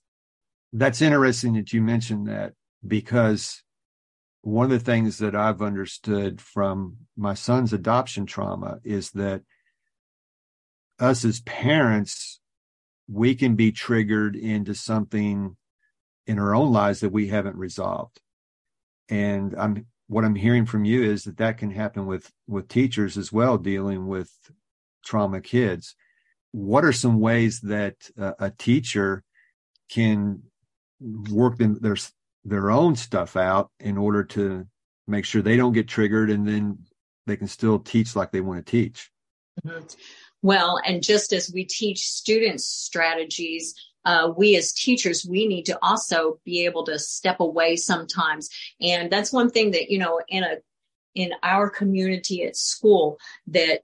that's 0.78 1.02
interesting 1.02 1.54
that 1.54 1.72
you 1.72 1.82
mentioned 1.82 2.28
that 2.28 2.54
because 2.86 3.64
one 4.42 4.66
of 4.66 4.72
the 4.72 4.80
things 4.80 5.20
that 5.20 5.34
I've 5.34 5.62
understood 5.62 6.42
from 6.42 6.98
my 7.16 7.34
son's 7.34 7.72
adoption 7.72 8.26
trauma 8.26 8.80
is 8.84 9.12
that 9.12 9.42
us 11.00 11.24
as 11.24 11.40
parents, 11.42 12.42
we 13.08 13.36
can 13.36 13.56
be 13.56 13.72
triggered 13.72 14.36
into 14.36 14.76
something 14.76 15.56
in 16.28 16.40
our 16.40 16.54
own 16.54 16.74
lives 16.74 17.00
that 17.00 17.12
we 17.12 17.30
haven't 17.30 17.56
resolved. 17.56 18.20
And 19.08 19.56
I'm, 19.58 19.86
what 20.08 20.26
I'm 20.26 20.36
hearing 20.36 20.66
from 20.66 20.84
you 20.84 21.04
is 21.04 21.24
that 21.24 21.38
that 21.38 21.58
can 21.58 21.72
happen 21.72 22.06
with, 22.06 22.30
with 22.48 22.68
teachers 22.68 23.18
as 23.18 23.32
well, 23.32 23.58
dealing 23.58 24.08
with 24.08 24.30
trauma 25.06 25.40
kids. 25.40 25.96
What 26.52 26.84
are 26.84 26.94
some 26.94 27.22
ways 27.22 27.62
that 27.62 27.96
uh, 28.20 28.34
a 28.40 28.52
teacher 28.52 29.24
can 29.90 30.44
work 31.00 31.58
them 31.58 31.78
their 31.82 31.98
their 32.44 32.72
own 32.72 32.96
stuff 32.96 33.36
out 33.36 33.72
in 33.80 33.98
order 33.98 34.24
to 34.24 34.66
make 35.08 35.26
sure 35.26 35.42
they 35.42 35.58
don't 35.58 35.74
get 35.74 35.88
triggered 35.88 36.30
and 36.30 36.48
then 36.48 36.78
they 37.26 37.36
can 37.36 37.48
still 37.48 37.80
teach 37.80 38.16
like 38.16 38.32
they 38.32 38.42
want 38.42 38.64
to 38.64 38.72
teach 38.72 39.12
mm-hmm. 39.66 39.84
well 40.42 40.80
and 40.86 41.04
just 41.04 41.34
as 41.34 41.52
we 41.54 41.64
teach 41.66 42.08
students 42.08 42.66
strategies 42.66 43.74
uh, 44.06 44.32
we 44.38 44.56
as 44.56 44.72
teachers 44.72 45.26
we 45.26 45.48
need 45.48 45.64
to 45.64 45.78
also 45.82 46.40
be 46.46 46.66
able 46.66 46.84
to 46.84 47.00
step 47.00 47.40
away 47.40 47.76
sometimes 47.76 48.50
and 48.80 49.12
that's 49.12 49.34
one 49.34 49.50
thing 49.50 49.72
that 49.72 49.90
you 49.90 49.98
know 49.98 50.22
in 50.30 50.44
a 50.44 50.58
in 51.16 51.32
our 51.44 51.70
community 51.70 52.44
at 52.44 52.56
school 52.56 53.18
that 53.48 53.82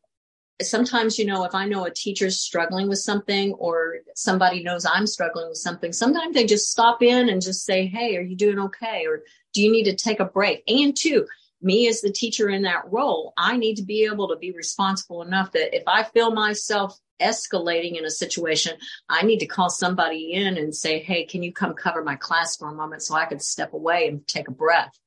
sometimes, 0.65 1.17
you 1.17 1.25
know, 1.25 1.43
if 1.45 1.55
I 1.55 1.65
know 1.65 1.85
a 1.85 1.91
teacher's 1.91 2.39
struggling 2.39 2.89
with 2.89 2.99
something 2.99 3.53
or 3.53 3.97
somebody 4.15 4.63
knows 4.63 4.85
I'm 4.85 5.07
struggling 5.07 5.49
with 5.49 5.57
something, 5.57 5.93
sometimes 5.93 6.33
they 6.33 6.45
just 6.45 6.71
stop 6.71 7.01
in 7.01 7.29
and 7.29 7.41
just 7.41 7.65
say, 7.65 7.87
Hey, 7.87 8.17
are 8.17 8.21
you 8.21 8.35
doing 8.35 8.59
okay? 8.59 9.05
Or 9.05 9.23
do 9.53 9.61
you 9.61 9.71
need 9.71 9.85
to 9.85 9.95
take 9.95 10.19
a 10.19 10.25
break? 10.25 10.63
And 10.67 10.95
two, 10.95 11.27
me 11.61 11.87
as 11.87 12.01
the 12.01 12.11
teacher 12.11 12.49
in 12.49 12.63
that 12.63 12.91
role, 12.91 13.33
I 13.37 13.57
need 13.57 13.75
to 13.75 13.83
be 13.83 14.05
able 14.05 14.29
to 14.29 14.35
be 14.35 14.51
responsible 14.51 15.21
enough 15.21 15.51
that 15.51 15.75
if 15.75 15.83
I 15.87 16.03
feel 16.03 16.31
myself 16.31 16.97
escalating 17.21 17.97
in 17.97 18.05
a 18.05 18.09
situation, 18.09 18.77
I 19.07 19.23
need 19.23 19.39
to 19.39 19.45
call 19.45 19.69
somebody 19.69 20.33
in 20.33 20.57
and 20.57 20.75
say, 20.75 20.99
Hey, 20.99 21.25
can 21.25 21.43
you 21.43 21.53
come 21.53 21.73
cover 21.73 22.03
my 22.03 22.15
class 22.15 22.57
for 22.57 22.69
a 22.69 22.75
moment 22.75 23.03
so 23.03 23.15
I 23.15 23.25
can 23.25 23.39
step 23.39 23.73
away 23.73 24.07
and 24.07 24.27
take 24.27 24.47
a 24.47 24.51
breath? 24.51 24.97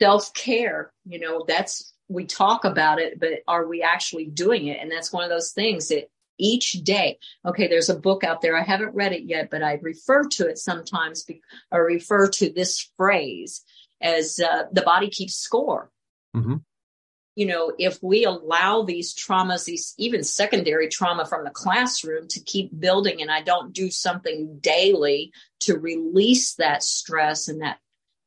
Self 0.00 0.32
care, 0.34 0.92
you 1.04 1.18
know, 1.18 1.44
that's, 1.46 1.92
we 2.08 2.24
talk 2.24 2.64
about 2.64 2.98
it, 2.98 3.20
but 3.20 3.40
are 3.46 3.66
we 3.66 3.82
actually 3.82 4.26
doing 4.26 4.66
it? 4.66 4.78
And 4.80 4.90
that's 4.90 5.12
one 5.12 5.24
of 5.24 5.30
those 5.30 5.52
things 5.52 5.88
that 5.88 6.10
each 6.38 6.72
day. 6.84 7.18
Okay, 7.44 7.66
there's 7.66 7.90
a 7.90 7.98
book 7.98 8.24
out 8.24 8.40
there. 8.40 8.56
I 8.56 8.62
haven't 8.62 8.94
read 8.94 9.12
it 9.12 9.24
yet, 9.24 9.50
but 9.50 9.62
I 9.62 9.74
refer 9.82 10.24
to 10.24 10.48
it 10.48 10.58
sometimes 10.58 11.24
be, 11.24 11.42
or 11.70 11.84
refer 11.84 12.28
to 12.28 12.52
this 12.52 12.90
phrase 12.96 13.64
as 14.00 14.40
uh, 14.40 14.64
the 14.72 14.82
body 14.82 15.10
keeps 15.10 15.34
score. 15.34 15.90
Mm-hmm. 16.34 16.56
You 17.34 17.46
know, 17.46 17.72
if 17.78 18.02
we 18.02 18.24
allow 18.24 18.82
these 18.82 19.14
traumas, 19.14 19.64
these 19.64 19.94
even 19.96 20.24
secondary 20.24 20.88
trauma 20.88 21.24
from 21.24 21.44
the 21.44 21.50
classroom 21.50 22.26
to 22.28 22.40
keep 22.40 22.78
building, 22.78 23.20
and 23.22 23.30
I 23.30 23.42
don't 23.42 23.72
do 23.72 23.90
something 23.90 24.58
daily 24.60 25.32
to 25.60 25.78
release 25.78 26.54
that 26.54 26.82
stress 26.82 27.46
and 27.46 27.62
that 27.62 27.78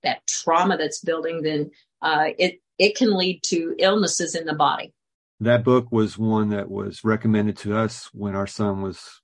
that 0.03 0.25
trauma 0.27 0.77
that's 0.77 0.99
building, 0.99 1.41
then 1.41 1.71
uh, 2.01 2.29
it 2.37 2.61
it 2.81 2.97
can 2.97 3.15
lead 3.15 3.43
to 3.43 3.75
illnesses 3.77 4.33
in 4.33 4.45
the 4.45 4.55
body. 4.55 4.91
That 5.39 5.63
book 5.63 5.91
was 5.91 6.17
one 6.17 6.49
that 6.49 6.69
was 6.69 7.03
recommended 7.03 7.55
to 7.57 7.77
us 7.77 8.09
when 8.11 8.35
our 8.35 8.47
son 8.47 8.81
was 8.81 9.21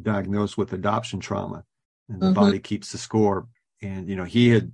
diagnosed 0.00 0.56
with 0.56 0.72
adoption 0.72 1.20
trauma 1.20 1.64
and 2.08 2.20
the 2.20 2.26
mm-hmm. 2.26 2.34
body 2.34 2.58
keeps 2.58 2.90
the 2.90 2.98
score. 2.98 3.46
And 3.82 4.08
you 4.08 4.16
know 4.16 4.24
he 4.24 4.48
had 4.48 4.72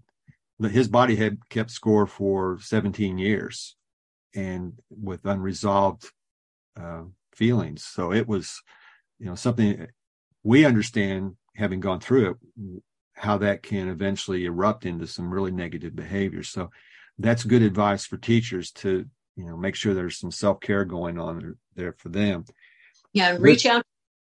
his 0.63 0.87
body 0.87 1.17
had 1.17 1.49
kept 1.49 1.73
score 1.73 2.07
for 2.07 2.59
17 2.61 3.19
years 3.19 3.77
and 4.35 4.75
with 4.89 5.27
unresolved 5.27 6.11
uh, 6.81 7.03
feelings. 7.35 7.85
So 7.85 8.13
it 8.13 8.29
was 8.29 8.63
you 9.19 9.27
know 9.27 9.35
something 9.35 9.89
we 10.45 10.65
understand 10.65 11.35
having 11.57 11.81
gone 11.81 12.01
through 12.01 12.31
it 12.31 12.83
how 13.17 13.39
that 13.39 13.63
can 13.63 13.89
eventually 13.89 14.45
erupt 14.45 14.87
into 14.87 15.07
some 15.07 15.33
really 15.33 15.53
negative 15.53 15.95
behaviors 15.95 16.49
so 16.49 16.69
that's 17.19 17.45
good 17.45 17.63
advice 17.63 18.05
for 18.05 18.17
teachers 18.17 18.71
to 18.73 19.07
you 19.37 19.47
know 19.47 19.57
make 19.57 19.75
sure 19.75 19.95
there's 19.95 20.19
some 20.19 20.31
self-care 20.31 20.85
going 20.85 21.19
on 21.19 21.57
there 21.75 21.93
for 21.93 22.09
them. 22.09 22.45
Yeah 23.13 23.37
reach 23.39 23.67
out 23.67 23.85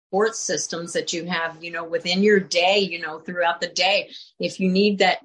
support 0.08 0.36
systems 0.36 0.94
that 0.94 1.12
you 1.12 1.26
have 1.26 1.62
you 1.62 1.72
know 1.72 1.84
within 1.84 2.24
your 2.24 2.40
day 2.40 2.80
you 2.80 3.00
know 3.00 3.20
throughout 3.20 3.62
the 3.62 3.68
day. 3.68 4.10
If 4.40 4.60
you 4.60 4.70
need 4.70 5.00
that 5.00 5.20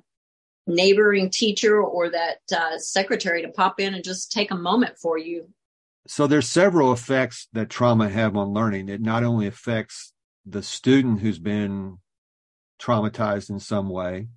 neighboring 0.66 1.30
teacher 1.30 1.80
or 1.80 2.10
that 2.10 2.38
uh, 2.54 2.78
secretary 2.78 3.42
to 3.42 3.48
pop 3.48 3.80
in 3.80 3.94
and 3.94 4.04
just 4.04 4.30
take 4.30 4.50
a 4.50 4.56
moment 4.56 4.96
for 4.96 5.18
you. 5.18 5.48
So 6.06 6.26
there's 6.26 6.48
several 6.48 6.92
effects 6.92 7.48
that 7.52 7.68
trauma 7.68 8.08
have 8.08 8.36
on 8.36 8.52
learning. 8.52 8.88
It 8.88 9.00
not 9.00 9.24
only 9.24 9.46
affects 9.46 10.12
the 10.44 10.62
student 10.62 11.20
who's 11.20 11.38
been 11.38 11.98
traumatized 12.80 13.50
in 13.50 13.60
some 13.60 13.88
way 13.88 14.28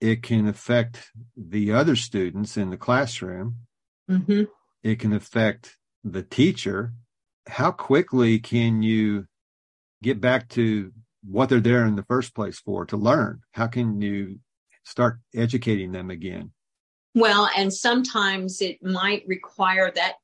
it 0.00 0.22
can 0.22 0.48
affect 0.48 1.10
the 1.36 1.72
other 1.72 1.96
students 1.96 2.56
in 2.56 2.70
the 2.70 2.76
classroom 2.76 3.56
Mm-hmm. 4.10 4.42
It 4.82 4.98
can 4.98 5.12
affect 5.12 5.76
the 6.02 6.22
teacher. 6.22 6.92
How 7.46 7.70
quickly 7.70 8.38
can 8.38 8.82
you 8.82 9.26
get 10.02 10.20
back 10.20 10.48
to 10.50 10.92
what 11.22 11.48
they're 11.48 11.60
there 11.60 11.86
in 11.86 11.96
the 11.96 12.04
first 12.04 12.34
place 12.34 12.58
for 12.58 12.86
to 12.86 12.96
learn? 12.96 13.40
How 13.52 13.66
can 13.66 14.00
you 14.00 14.40
start 14.84 15.20
educating 15.34 15.92
them 15.92 16.10
again? 16.10 16.52
Well, 17.14 17.48
and 17.56 17.72
sometimes 17.72 18.60
it 18.60 18.82
might 18.82 19.24
require 19.26 19.90
that 19.94 20.14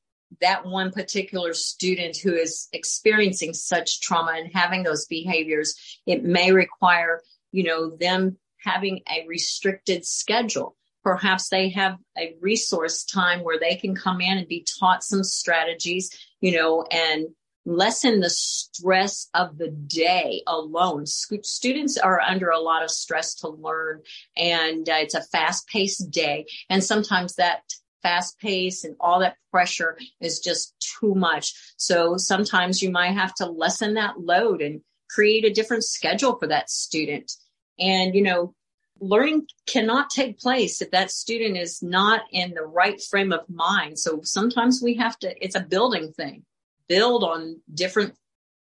that 0.41 0.65
one 0.65 0.91
particular 0.91 1.53
student 1.53 2.17
who 2.17 2.33
is 2.33 2.67
experiencing 2.73 3.53
such 3.53 4.01
trauma 4.01 4.33
and 4.35 4.51
having 4.53 4.83
those 4.83 5.05
behaviors, 5.05 5.73
it 6.05 6.25
may 6.25 6.51
require, 6.51 7.21
you 7.53 7.63
know, 7.63 7.95
them 7.95 8.37
having 8.67 9.01
a 9.09 9.25
restricted 9.27 10.05
schedule 10.05 10.75
perhaps 11.07 11.47
they 11.47 11.69
have 11.69 11.97
a 12.17 12.35
resource 12.41 13.05
time 13.05 13.41
where 13.41 13.57
they 13.57 13.75
can 13.75 13.95
come 13.95 14.19
in 14.19 14.39
and 14.39 14.45
be 14.45 14.67
taught 14.77 15.01
some 15.01 15.23
strategies, 15.23 16.09
you 16.41 16.51
know, 16.51 16.83
and 16.91 17.27
lessen 17.65 18.19
the 18.19 18.29
stress 18.29 19.29
of 19.33 19.57
the 19.57 19.69
day 19.69 20.43
alone. 20.47 21.05
Students 21.05 21.97
are 21.97 22.19
under 22.19 22.49
a 22.49 22.59
lot 22.59 22.83
of 22.83 22.91
stress 22.91 23.35
to 23.35 23.47
learn, 23.47 24.01
and 24.35 24.89
uh, 24.89 24.95
it's 24.95 25.13
a 25.13 25.23
fast 25.23 25.65
paced 25.69 26.11
day. 26.11 26.45
And 26.69 26.83
sometimes 26.83 27.35
that 27.35 27.61
fast 28.03 28.37
pace 28.39 28.83
and 28.83 28.97
all 28.99 29.21
that 29.21 29.37
pressure 29.49 29.97
is 30.19 30.39
just 30.39 30.75
too 30.99 31.15
much. 31.15 31.53
So 31.77 32.17
sometimes 32.17 32.81
you 32.81 32.91
might 32.91 33.13
have 33.13 33.33
to 33.35 33.45
lessen 33.45 33.93
that 33.93 34.19
load 34.19 34.61
and 34.61 34.81
create 35.09 35.45
a 35.45 35.53
different 35.53 35.85
schedule 35.85 36.37
for 36.37 36.47
that 36.47 36.69
student. 36.69 37.31
And, 37.79 38.13
you 38.13 38.23
know, 38.23 38.53
learning 38.99 39.47
cannot 39.65 40.09
take 40.09 40.39
place 40.39 40.81
if 40.81 40.91
that 40.91 41.11
student 41.11 41.57
is 41.57 41.81
not 41.81 42.21
in 42.31 42.53
the 42.53 42.65
right 42.65 43.01
frame 43.01 43.31
of 43.31 43.49
mind. 43.49 43.99
So 43.99 44.21
sometimes 44.23 44.81
we 44.81 44.95
have 44.95 45.17
to, 45.19 45.43
it's 45.43 45.55
a 45.55 45.61
building 45.61 46.11
thing, 46.13 46.43
build 46.87 47.23
on 47.23 47.61
different 47.73 48.15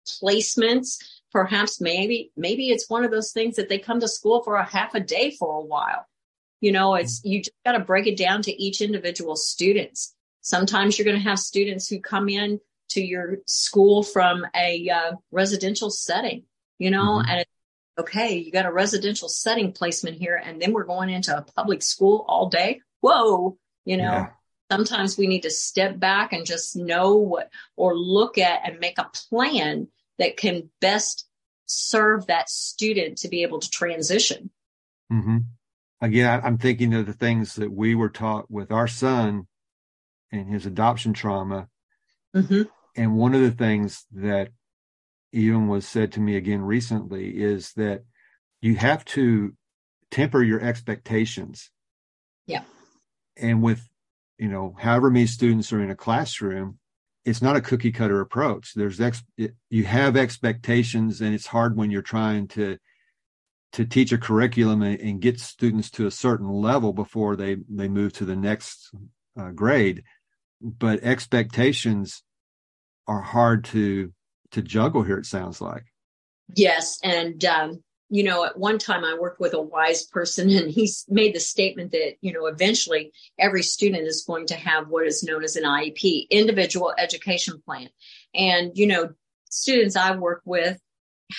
placements. 0.07 0.97
Perhaps 1.33 1.81
maybe, 1.81 2.31
maybe 2.37 2.71
it's 2.71 2.89
one 2.89 3.05
of 3.05 3.11
those 3.11 3.33
things 3.33 3.57
that 3.57 3.69
they 3.69 3.79
come 3.79 4.01
to 4.01 4.09
school 4.09 4.43
for 4.43 4.57
a 4.57 4.65
half 4.65 4.95
a 4.95 5.01
day 5.01 5.31
for 5.39 5.57
a 5.57 5.65
while. 5.65 6.07
You 6.61 6.73
know, 6.73 6.95
it's, 6.95 7.21
you 7.25 7.41
just 7.41 7.57
got 7.65 7.73
to 7.73 7.81
break 7.81 8.07
it 8.07 8.17
down 8.17 8.43
to 8.43 8.63
each 8.63 8.81
individual 8.81 9.37
students. 9.37 10.15
Sometimes 10.41 10.99
you're 10.99 11.05
going 11.05 11.17
to 11.17 11.29
have 11.29 11.39
students 11.39 11.89
who 11.89 12.01
come 12.01 12.29
in 12.29 12.61
to 12.91 13.03
your 13.03 13.39
school 13.47 14.03
from 14.03 14.47
a 14.55 14.89
uh, 14.89 15.13
residential 15.33 15.91
setting, 15.91 16.45
you 16.79 16.91
know, 16.91 17.19
mm-hmm. 17.19 17.29
and 17.29 17.41
it's 17.41 17.51
okay, 17.99 18.37
you 18.37 18.51
got 18.51 18.67
a 18.67 18.73
residential 18.73 19.29
setting 19.29 19.73
placement 19.73 20.17
here, 20.19 20.41
and 20.43 20.61
then 20.61 20.73
we're 20.73 20.85
going 20.85 21.11
into 21.11 21.37
a 21.37 21.43
public 21.43 21.83
school 21.83 22.25
all 22.29 22.49
day. 22.49 22.81
Whoa, 23.01 23.57
you 23.85 23.97
know, 23.97 24.05
yeah. 24.05 24.31
sometimes 24.71 25.17
we 25.17 25.27
need 25.27 25.43
to 25.43 25.51
step 25.51 25.99
back 25.99 26.33
and 26.33 26.47
just 26.47 26.77
know 26.77 27.17
what 27.17 27.51
or 27.77 27.97
look 27.97 28.39
at 28.39 28.61
and 28.65 28.81
make 28.81 28.99
a 28.99 29.11
plan 29.29 29.89
that 30.19 30.37
can 30.37 30.71
best 30.81 31.27
serve 31.67 32.27
that 32.27 32.49
student 32.49 33.19
to 33.19 33.29
be 33.29 33.43
able 33.43 33.61
to 33.61 33.71
transition. 33.71 34.51
Mm-hmm. 35.13 35.39
Again, 36.01 36.41
I'm 36.45 36.59
thinking 36.59 36.95
of 36.95 37.07
the 37.07 37.13
things 37.13 37.55
that 37.55 37.73
we 37.73 37.95
were 37.95 38.11
taught 38.11 38.51
with 38.51 38.73
our 38.73 38.89
son 38.89 39.47
and 40.31 40.53
his 40.53 40.67
adoption 40.67 41.13
trauma. 41.13 41.69
Mm-hmm. 42.35 42.63
And 42.97 43.17
one 43.17 43.35
of 43.35 43.41
the 43.41 43.51
things 43.51 44.05
that 44.13 44.51
even 45.35 45.67
was 45.67 45.87
said 45.87 46.13
to 46.13 46.21
me 46.21 46.37
again 46.37 46.63
recently 46.63 47.43
is 47.43 47.73
that 47.73 48.05
you 48.61 48.77
have 48.77 49.05
to 49.05 49.55
temper 50.11 50.43
your 50.43 50.61
expectations. 50.61 51.71
Yeah. 52.47 52.63
And 53.37 53.63
with, 53.63 53.89
you 54.39 54.49
know, 54.49 54.77
however 54.79 55.11
many 55.11 55.27
students 55.27 55.73
are 55.73 55.83
in 55.83 55.91
a 55.91 55.97
classroom, 55.97 56.79
it's 57.25 57.43
not 57.43 57.57
a 57.57 57.61
cookie 57.61 57.91
cutter 57.91 58.21
approach. 58.21 58.75
There's 58.75 59.01
ex, 59.01 59.25
you 59.71 59.85
have 59.85 60.17
expectations 60.17 61.21
and 61.21 61.35
it's 61.35 61.47
hard 61.47 61.77
when 61.77 61.91
you're 61.91 62.03
trying 62.03 62.49
to, 62.49 62.79
to 63.73 63.85
teach 63.85 64.13
a 64.13 64.19
curriculum 64.19 64.83
and, 64.83 65.01
and 65.01 65.21
get 65.21 65.41
students 65.41 65.91
to 65.93 66.07
a 66.07 66.13
certain 66.13 66.49
level 66.49 66.93
before 66.93 67.35
they, 67.35 67.57
they 67.69 67.89
move 67.89 68.13
to 68.15 68.25
the 68.25 68.37
next 68.37 68.95
uh, 69.39 69.51
grade. 69.51 70.05
But 70.61 71.03
expectations 71.03 72.23
are 73.09 73.21
hard 73.21 73.65
to 73.67 74.13
to 74.55 74.63
juggle 74.63 75.03
here 75.03 75.19
it 75.19 75.27
sounds 75.27 75.61
like. 75.61 75.85
Yes 76.55 76.99
and 77.03 77.45
um, 77.45 77.83
you 78.11 78.23
know 78.23 78.45
at 78.45 78.59
one 78.59 78.79
time 78.79 79.05
i 79.05 79.17
worked 79.19 79.41
with 79.41 79.55
a 79.55 79.61
wise 79.61 80.05
person 80.05 80.51
and 80.51 80.71
he 80.71 80.91
made 81.09 81.35
the 81.35 81.41
statement 81.41 81.93
that 81.93 82.15
you 82.21 82.33
know 82.33 82.47
eventually 82.47 83.13
every 83.39 83.63
student 83.63 84.07
is 84.07 84.25
going 84.27 84.47
to 84.47 84.55
have 84.55 84.89
what 84.89 85.07
is 85.07 85.23
known 85.23 85.43
as 85.43 85.57
an 85.57 85.65
iep 85.65 86.29
individual 86.31 86.93
education 86.99 87.63
plan. 87.65 87.89
And 88.35 88.73
you 88.75 88.87
know 88.87 89.11
students 89.51 89.97
i 89.97 90.15
work 90.17 90.43
with 90.45 90.79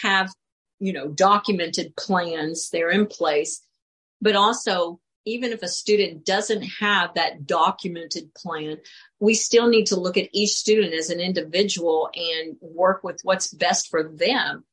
have 0.01 0.31
you 0.79 0.93
know 0.93 1.07
documented 1.07 1.95
plans 1.95 2.69
they're 2.69 2.89
in 2.89 3.05
place 3.05 3.61
but 4.21 4.35
also 4.35 4.99
even 5.25 5.51
if 5.51 5.63
a 5.63 5.67
student 5.67 6.25
doesn't 6.25 6.61
have 6.61 7.13
that 7.15 7.47
documented 7.47 8.33
plan, 8.33 8.77
we 9.19 9.33
still 9.33 9.67
need 9.67 9.87
to 9.87 9.99
look 9.99 10.17
at 10.17 10.29
each 10.31 10.51
student 10.51 10.93
as 10.93 11.09
an 11.09 11.19
individual 11.19 12.09
and 12.15 12.55
work 12.61 13.03
with 13.03 13.19
what's 13.23 13.53
best 13.53 13.89
for 13.89 14.03
them. 14.03 14.63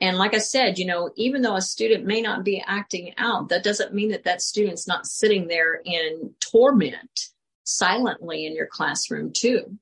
And 0.00 0.18
like 0.18 0.34
I 0.34 0.38
said, 0.38 0.78
you 0.78 0.86
know, 0.86 1.10
even 1.14 1.42
though 1.42 1.54
a 1.54 1.62
student 1.62 2.04
may 2.04 2.20
not 2.20 2.44
be 2.44 2.62
acting 2.66 3.14
out, 3.18 3.50
that 3.50 3.62
doesn't 3.62 3.94
mean 3.94 4.10
that 4.10 4.24
that 4.24 4.42
student's 4.42 4.88
not 4.88 5.06
sitting 5.06 5.46
there 5.46 5.80
in 5.84 6.34
torment 6.40 7.28
silently 7.62 8.44
in 8.44 8.56
your 8.56 8.66
classroom 8.66 9.32
too. 9.32 9.78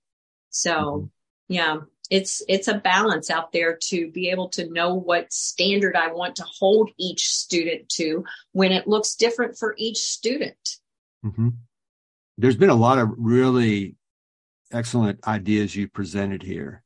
So, 0.50 1.10
yeah, 1.48 1.78
it's 2.10 2.42
it's 2.48 2.66
a 2.68 2.78
balance 2.78 3.30
out 3.30 3.52
there 3.52 3.78
to 3.88 4.10
be 4.10 4.30
able 4.30 4.48
to 4.50 4.68
know 4.68 4.94
what 4.94 5.32
standard 5.32 5.96
I 5.96 6.12
want 6.12 6.36
to 6.36 6.44
hold 6.44 6.90
each 6.98 7.28
student 7.28 7.88
to 7.90 8.24
when 8.52 8.72
it 8.72 8.88
looks 8.88 9.14
different 9.14 9.56
for 9.56 9.74
each 9.78 9.98
student. 9.98 10.78
Mm-hmm. 11.24 11.50
There's 12.36 12.56
been 12.56 12.70
a 12.70 12.74
lot 12.74 12.98
of 12.98 13.10
really 13.16 13.94
excellent 14.72 15.26
ideas 15.26 15.74
you 15.76 15.88
presented 15.88 16.42
here. 16.42 16.82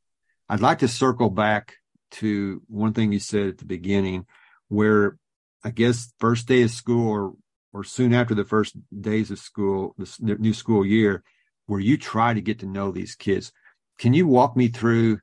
I'd 0.48 0.60
like 0.60 0.80
to 0.80 0.88
circle 0.88 1.30
back 1.30 1.76
to 2.12 2.62
one 2.68 2.92
thing 2.92 3.12
you 3.12 3.18
said 3.18 3.48
at 3.48 3.58
the 3.58 3.64
beginning, 3.64 4.26
where 4.68 5.16
I 5.64 5.70
guess 5.70 6.12
first 6.20 6.46
day 6.46 6.62
of 6.62 6.70
school 6.70 7.08
or 7.08 7.32
or 7.72 7.82
soon 7.82 8.12
after 8.12 8.34
the 8.34 8.44
first 8.44 8.76
days 9.00 9.30
of 9.30 9.38
school, 9.38 9.94
the 9.98 10.36
new 10.38 10.54
school 10.54 10.84
year, 10.86 11.24
where 11.66 11.80
you 11.80 11.96
try 11.96 12.34
to 12.34 12.40
get 12.40 12.58
to 12.60 12.66
know 12.66 12.92
these 12.92 13.14
kids. 13.14 13.52
Can 13.98 14.14
you 14.14 14.26
walk 14.26 14.56
me 14.56 14.68
through 14.68 15.20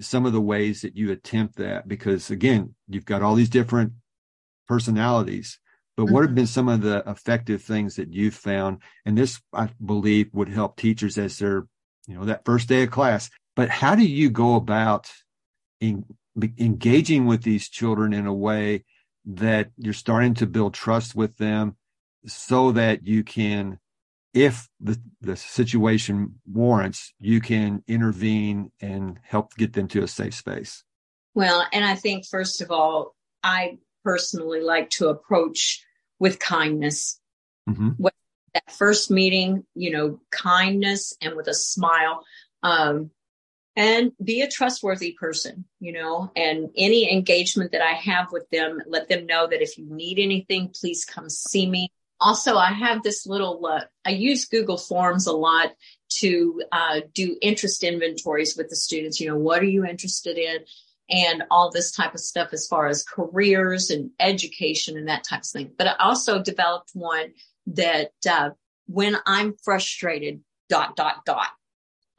some 0.00 0.26
of 0.26 0.32
the 0.32 0.40
ways 0.40 0.82
that 0.82 0.96
you 0.96 1.10
attempt 1.10 1.56
that? 1.56 1.88
Because 1.88 2.30
again, 2.30 2.74
you've 2.88 3.04
got 3.04 3.22
all 3.22 3.34
these 3.34 3.48
different 3.48 3.92
personalities, 4.66 5.58
but 5.96 6.06
what 6.06 6.20
have 6.20 6.28
mm-hmm. 6.28 6.36
been 6.36 6.46
some 6.46 6.68
of 6.68 6.80
the 6.80 7.02
effective 7.06 7.62
things 7.62 7.96
that 7.96 8.12
you've 8.12 8.34
found? 8.34 8.82
And 9.04 9.18
this, 9.18 9.40
I 9.52 9.70
believe, 9.84 10.28
would 10.32 10.48
help 10.48 10.76
teachers 10.76 11.18
as 11.18 11.38
they're, 11.38 11.66
you 12.06 12.14
know, 12.14 12.24
that 12.26 12.44
first 12.44 12.68
day 12.68 12.84
of 12.84 12.92
class. 12.92 13.30
But 13.56 13.68
how 13.68 13.96
do 13.96 14.06
you 14.06 14.30
go 14.30 14.54
about 14.54 15.10
in, 15.80 16.04
engaging 16.58 17.26
with 17.26 17.42
these 17.42 17.68
children 17.68 18.12
in 18.12 18.26
a 18.26 18.32
way 18.32 18.84
that 19.24 19.70
you're 19.76 19.92
starting 19.92 20.34
to 20.34 20.46
build 20.46 20.74
trust 20.74 21.14
with 21.16 21.36
them 21.36 21.76
so 22.26 22.72
that 22.72 23.06
you 23.06 23.24
can 23.24 23.80
if 24.44 24.68
the, 24.80 25.00
the 25.20 25.36
situation 25.36 26.34
warrants 26.46 27.12
you 27.18 27.40
can 27.40 27.82
intervene 27.86 28.70
and 28.80 29.18
help 29.22 29.54
get 29.54 29.72
them 29.72 29.88
to 29.88 30.02
a 30.02 30.08
safe 30.08 30.34
space 30.34 30.84
well 31.34 31.66
and 31.72 31.84
i 31.84 31.94
think 31.94 32.24
first 32.24 32.60
of 32.60 32.70
all 32.70 33.14
i 33.42 33.76
personally 34.04 34.60
like 34.60 34.88
to 34.90 35.08
approach 35.08 35.84
with 36.18 36.38
kindness 36.38 37.20
mm-hmm. 37.68 37.90
that 38.54 38.70
first 38.70 39.10
meeting 39.10 39.64
you 39.74 39.90
know 39.90 40.20
kindness 40.30 41.14
and 41.20 41.34
with 41.36 41.48
a 41.48 41.54
smile 41.54 42.24
um, 42.62 43.10
and 43.78 44.10
be 44.22 44.42
a 44.42 44.50
trustworthy 44.50 45.12
person, 45.12 45.64
you 45.78 45.92
know, 45.92 46.32
and 46.34 46.68
any 46.76 47.12
engagement 47.12 47.70
that 47.70 47.80
I 47.80 47.92
have 47.92 48.32
with 48.32 48.50
them, 48.50 48.82
let 48.88 49.08
them 49.08 49.24
know 49.24 49.46
that 49.46 49.62
if 49.62 49.78
you 49.78 49.86
need 49.88 50.18
anything, 50.18 50.74
please 50.74 51.04
come 51.04 51.30
see 51.30 51.70
me. 51.70 51.92
Also, 52.20 52.56
I 52.56 52.72
have 52.72 53.02
this 53.02 53.26
little, 53.26 53.64
uh, 53.66 53.84
I 54.04 54.10
use 54.10 54.46
Google 54.46 54.78
Forms 54.78 55.26
a 55.26 55.32
lot 55.32 55.72
to 56.20 56.62
uh, 56.72 57.00
do 57.14 57.36
interest 57.40 57.84
inventories 57.84 58.56
with 58.56 58.68
the 58.68 58.76
students. 58.76 59.20
You 59.20 59.28
know, 59.28 59.36
what 59.36 59.62
are 59.62 59.66
you 59.66 59.84
interested 59.84 60.36
in? 60.38 60.58
And 61.10 61.44
all 61.50 61.70
this 61.70 61.92
type 61.92 62.14
of 62.14 62.20
stuff 62.20 62.50
as 62.52 62.66
far 62.66 62.86
as 62.86 63.04
careers 63.04 63.90
and 63.90 64.10
education 64.20 64.98
and 64.98 65.08
that 65.08 65.24
type 65.24 65.40
of 65.40 65.46
thing. 65.46 65.72
But 65.78 65.86
I 65.86 65.94
also 66.00 66.42
developed 66.42 66.90
one 66.92 67.32
that 67.68 68.12
uh, 68.28 68.50
when 68.86 69.16
I'm 69.24 69.54
frustrated, 69.62 70.40
dot, 70.68 70.96
dot, 70.96 71.24
dot 71.24 71.48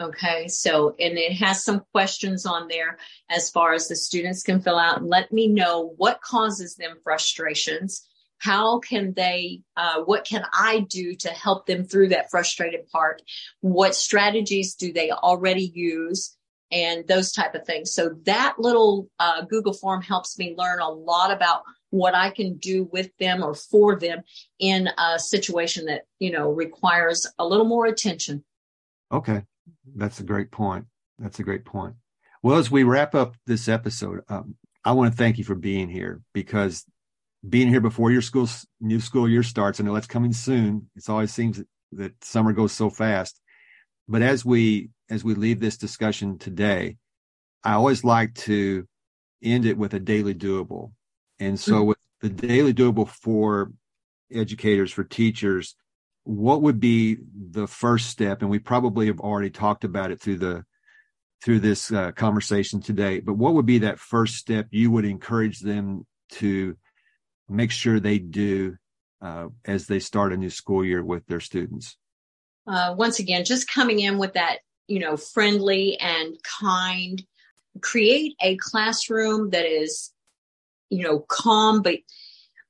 Okay, 0.01 0.47
so 0.47 0.95
and 0.97 1.17
it 1.17 1.33
has 1.33 1.65
some 1.65 1.83
questions 1.91 2.45
on 2.45 2.69
there 2.69 2.97
as 3.29 3.49
far 3.49 3.73
as 3.73 3.89
the 3.89 3.97
students 3.97 4.43
can 4.43 4.61
fill 4.61 4.79
out 4.79 4.99
and 4.99 5.09
let 5.09 5.33
me 5.33 5.47
know 5.47 5.93
what 5.97 6.21
causes 6.21 6.75
them 6.75 6.95
frustrations. 7.03 8.07
How 8.39 8.79
can 8.79 9.13
they, 9.13 9.61
uh, 9.77 10.01
what 10.01 10.25
can 10.25 10.43
I 10.53 10.85
do 10.89 11.15
to 11.15 11.29
help 11.29 11.65
them 11.65 11.83
through 11.83 12.09
that 12.09 12.31
frustrated 12.31 12.87
part? 12.89 13.21
What 13.61 13.95
strategies 13.95 14.75
do 14.75 14.91
they 14.91 15.11
already 15.11 15.71
use? 15.73 16.35
And 16.71 17.07
those 17.07 17.31
type 17.31 17.55
of 17.55 17.65
things. 17.65 17.93
So 17.93 18.11
that 18.25 18.55
little 18.59 19.09
uh, 19.19 19.41
Google 19.45 19.73
form 19.73 20.01
helps 20.01 20.37
me 20.37 20.55
learn 20.55 20.79
a 20.79 20.89
lot 20.89 21.31
about 21.31 21.63
what 21.89 22.13
I 22.13 22.29
can 22.29 22.57
do 22.57 22.87
with 22.91 23.09
them 23.17 23.43
or 23.43 23.55
for 23.55 23.97
them 23.97 24.21
in 24.59 24.87
a 24.97 25.17
situation 25.17 25.85
that, 25.85 26.03
you 26.19 26.31
know, 26.31 26.51
requires 26.51 27.25
a 27.39 27.45
little 27.45 27.65
more 27.65 27.87
attention. 27.87 28.43
Okay. 29.11 29.43
That's 29.95 30.19
a 30.19 30.23
great 30.23 30.51
point. 30.51 30.85
That's 31.17 31.39
a 31.39 31.43
great 31.43 31.65
point. 31.65 31.95
Well, 32.43 32.57
as 32.57 32.69
we 32.69 32.83
wrap 32.83 33.15
up 33.15 33.35
this 33.47 33.67
episode, 33.67 34.21
um, 34.29 34.55
I 34.85 34.93
want 34.93 35.11
to 35.11 35.17
thank 35.17 35.37
you 35.37 35.43
for 35.43 35.55
being 35.55 35.89
here 35.89 36.21
because 36.33 36.85
being 37.47 37.69
here 37.69 37.81
before 37.81 38.11
your 38.11 38.21
school 38.21 38.47
new 38.81 38.99
school 38.99 39.29
year 39.29 39.43
starts, 39.43 39.79
I 39.79 39.83
know 39.83 39.93
that's 39.93 40.07
coming 40.07 40.33
soon. 40.33 40.89
It 40.95 41.09
always 41.09 41.33
seems 41.33 41.57
that, 41.57 41.67
that 41.93 42.23
summer 42.23 42.53
goes 42.53 42.71
so 42.71 42.89
fast. 42.89 43.39
But 44.07 44.21
as 44.21 44.43
we 44.43 44.89
as 45.09 45.23
we 45.23 45.35
leave 45.35 45.59
this 45.59 45.77
discussion 45.77 46.37
today, 46.37 46.97
I 47.63 47.73
always 47.73 48.03
like 48.03 48.33
to 48.35 48.87
end 49.41 49.65
it 49.65 49.77
with 49.77 49.93
a 49.93 49.99
daily 49.99 50.35
doable. 50.35 50.91
And 51.39 51.59
so 51.59 51.75
mm-hmm. 51.75 51.87
with 51.87 51.97
the 52.21 52.29
daily 52.29 52.73
doable 52.73 53.07
for 53.07 53.71
educators, 54.31 54.91
for 54.91 55.03
teachers, 55.03 55.75
what 56.29 56.61
would 56.61 56.79
be 56.79 57.17
the 57.51 57.67
first 57.67 58.09
step 58.09 58.41
and 58.41 58.51
we 58.51 58.59
probably 58.59 59.07
have 59.07 59.19
already 59.19 59.49
talked 59.49 59.83
about 59.83 60.11
it 60.11 60.21
through 60.21 60.37
the 60.37 60.63
through 61.43 61.59
this 61.59 61.91
uh, 61.91 62.11
conversation 62.11 62.79
today 62.79 63.19
but 63.19 63.33
what 63.33 63.53
would 63.53 63.65
be 63.65 63.79
that 63.79 63.97
first 63.97 64.35
step 64.35 64.67
you 64.69 64.91
would 64.91 65.05
encourage 65.05 65.59
them 65.59 66.05
to 66.29 66.77
make 67.49 67.71
sure 67.71 67.99
they 67.99 68.19
do 68.19 68.77
uh, 69.21 69.47
as 69.65 69.87
they 69.87 69.99
start 69.99 70.33
a 70.33 70.37
new 70.37 70.49
school 70.49 70.83
year 70.83 71.03
with 71.03 71.25
their 71.27 71.39
students 71.39 71.97
uh, 72.67 72.93
once 72.97 73.19
again 73.19 73.43
just 73.43 73.69
coming 73.69 73.99
in 73.99 74.17
with 74.17 74.33
that 74.33 74.59
you 74.87 74.99
know 74.99 75.17
friendly 75.17 75.97
and 75.99 76.37
kind 76.43 77.23
create 77.81 78.35
a 78.41 78.57
classroom 78.57 79.49
that 79.51 79.65
is 79.65 80.11
you 80.89 81.03
know 81.03 81.19
calm 81.19 81.81
but 81.81 81.97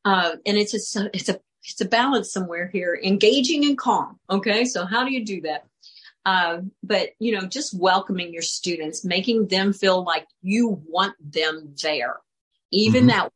uh, 0.06 0.36
and 0.46 0.58
it's 0.58 0.96
a 0.96 1.10
it's 1.13 1.30
a 1.30 1.39
it's 1.63 1.82
a 1.82 1.86
balance 1.86 2.32
somewhere 2.32 2.68
here, 2.68 3.00
engaging 3.04 3.65
and 3.65 3.78
calm. 3.78 4.20
Okay. 4.30 4.65
So 4.65 4.86
how 4.86 5.04
do 5.04 5.12
you 5.12 5.26
do 5.26 5.42
that? 5.42 5.65
Uh, 6.26 6.60
but 6.84 7.10
you 7.20 7.34
know, 7.34 7.48
just 7.48 7.80
welcoming 7.80 8.34
your 8.34 8.42
students, 8.42 9.06
making 9.06 9.48
them 9.48 9.74
feel 9.74 10.04
like 10.04 10.28
you 10.42 10.82
want 10.88 11.15
them 11.20 11.76
there. 11.82 12.18
Even 12.72 13.08
mm-hmm. 13.08 13.10
that 13.10 13.34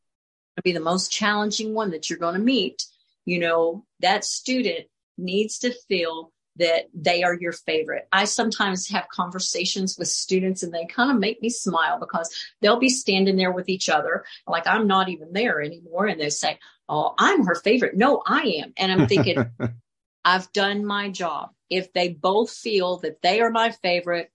will 0.55 0.63
be 0.63 0.71
the 0.71 0.79
most 0.79 1.11
challenging 1.11 1.73
one 1.73 1.91
that 1.91 2.09
you're 2.09 2.19
going 2.19 2.35
to 2.35 2.41
meet. 2.41 2.83
You 3.25 3.39
know, 3.39 3.85
that 4.01 4.25
student 4.25 4.87
needs 5.17 5.59
to 5.59 5.73
feel 5.87 6.31
that 6.57 6.89
they 6.93 7.23
are 7.23 7.33
your 7.33 7.51
favorite. 7.51 8.07
I 8.11 8.25
sometimes 8.25 8.89
have 8.89 9.07
conversations 9.09 9.97
with 9.97 10.07
students 10.07 10.61
and 10.61 10.73
they 10.73 10.85
kind 10.85 11.09
of 11.09 11.17
make 11.17 11.41
me 11.41 11.49
smile 11.49 11.99
because 11.99 12.29
they'll 12.61 12.79
be 12.79 12.89
standing 12.89 13.37
there 13.37 13.51
with 13.51 13.69
each 13.69 13.89
other 13.89 14.23
like 14.45 14.67
I'm 14.67 14.85
not 14.85 15.09
even 15.09 15.33
there 15.33 15.61
anymore. 15.61 16.05
And 16.05 16.19
they 16.19 16.29
say, 16.29 16.59
Oh, 16.87 17.15
I'm 17.17 17.45
her 17.45 17.55
favorite. 17.55 17.95
No, 17.95 18.21
I 18.25 18.61
am. 18.63 18.73
And 18.77 18.91
I'm 18.91 19.07
thinking, 19.07 19.45
I've 20.25 20.51
done 20.51 20.85
my 20.85 21.09
job. 21.09 21.51
If 21.69 21.93
they 21.93 22.09
both 22.09 22.51
feel 22.51 22.97
that 22.99 23.21
they 23.21 23.41
are 23.41 23.49
my 23.49 23.71
favorite, 23.71 24.31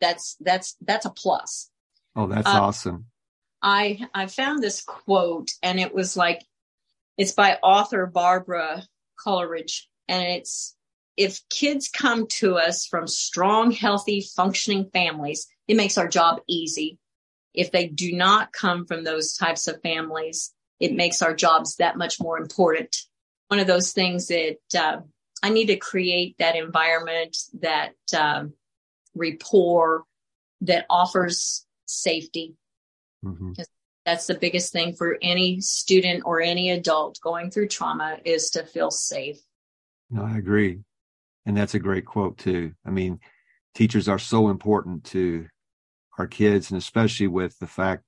that's, 0.00 0.36
that's, 0.40 0.76
that's 0.82 1.06
a 1.06 1.10
plus. 1.10 1.70
Oh, 2.16 2.26
that's 2.26 2.46
uh, 2.46 2.60
awesome. 2.60 3.06
I, 3.64 3.98
I 4.12 4.26
found 4.26 4.62
this 4.62 4.82
quote 4.82 5.50
and 5.62 5.80
it 5.80 5.94
was 5.94 6.18
like, 6.18 6.42
it's 7.16 7.32
by 7.32 7.58
author 7.62 8.04
Barbara 8.06 8.82
Coloroso 9.18 9.84
and 10.06 10.22
it's, 10.22 10.76
if 11.16 11.40
kids 11.48 11.88
come 11.88 12.26
to 12.26 12.56
us 12.56 12.86
from 12.86 13.06
strong, 13.06 13.70
healthy, 13.70 14.20
functioning 14.36 14.90
families, 14.92 15.46
it 15.66 15.76
makes 15.76 15.96
our 15.96 16.08
job 16.08 16.40
easy. 16.46 16.98
If 17.54 17.72
they 17.72 17.86
do 17.86 18.12
not 18.12 18.52
come 18.52 18.84
from 18.84 19.02
those 19.02 19.34
types 19.34 19.66
of 19.66 19.80
families, 19.80 20.52
it 20.78 20.92
makes 20.92 21.22
our 21.22 21.34
jobs 21.34 21.76
that 21.76 21.96
much 21.96 22.20
more 22.20 22.36
important. 22.36 22.94
One 23.48 23.60
of 23.60 23.66
those 23.66 23.92
things 23.92 24.26
that 24.26 24.58
uh, 24.76 24.98
I 25.42 25.50
need 25.50 25.66
to 25.66 25.76
create 25.76 26.36
that 26.38 26.56
environment, 26.56 27.36
that 27.60 27.94
um, 28.14 28.52
rapport 29.14 30.02
that 30.62 30.84
offers 30.90 31.64
safety. 31.86 32.56
Mm-hmm. 33.24 33.52
That's 34.04 34.26
the 34.26 34.34
biggest 34.34 34.72
thing 34.72 34.94
for 34.94 35.16
any 35.22 35.60
student 35.60 36.24
or 36.26 36.40
any 36.40 36.70
adult 36.70 37.18
going 37.22 37.50
through 37.50 37.68
trauma 37.68 38.18
is 38.24 38.50
to 38.50 38.64
feel 38.64 38.90
safe. 38.90 39.38
No, 40.10 40.24
I 40.24 40.36
agree. 40.36 40.80
And 41.46 41.56
that's 41.56 41.74
a 41.74 41.78
great 41.78 42.04
quote 42.04 42.36
too. 42.38 42.72
I 42.86 42.90
mean, 42.90 43.20
teachers 43.74 44.08
are 44.08 44.18
so 44.18 44.48
important 44.48 45.04
to 45.04 45.46
our 46.18 46.26
kids 46.26 46.70
and 46.70 46.78
especially 46.78 47.26
with 47.26 47.58
the 47.58 47.66
fact 47.66 48.04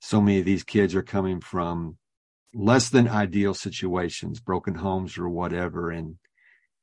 so 0.00 0.20
many 0.20 0.38
of 0.38 0.46
these 0.46 0.64
kids 0.64 0.94
are 0.94 1.02
coming 1.02 1.40
from 1.40 1.98
less 2.54 2.88
than 2.88 3.06
ideal 3.06 3.54
situations, 3.54 4.40
broken 4.40 4.74
homes 4.74 5.18
or 5.18 5.28
whatever. 5.28 5.90
And 5.90 6.16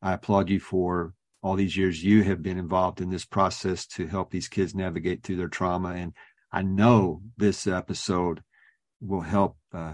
I 0.01 0.13
applaud 0.13 0.49
you 0.49 0.59
for 0.59 1.13
all 1.41 1.55
these 1.55 1.75
years 1.75 2.03
you 2.03 2.23
have 2.23 2.41
been 2.41 2.57
involved 2.57 3.01
in 3.01 3.09
this 3.09 3.25
process 3.25 3.85
to 3.87 4.07
help 4.07 4.31
these 4.31 4.47
kids 4.47 4.75
navigate 4.75 5.23
through 5.23 5.37
their 5.37 5.47
trauma. 5.47 5.89
And 5.89 6.13
I 6.51 6.61
know 6.61 7.21
this 7.37 7.67
episode 7.67 8.41
will 9.01 9.21
help 9.21 9.57
uh, 9.73 9.93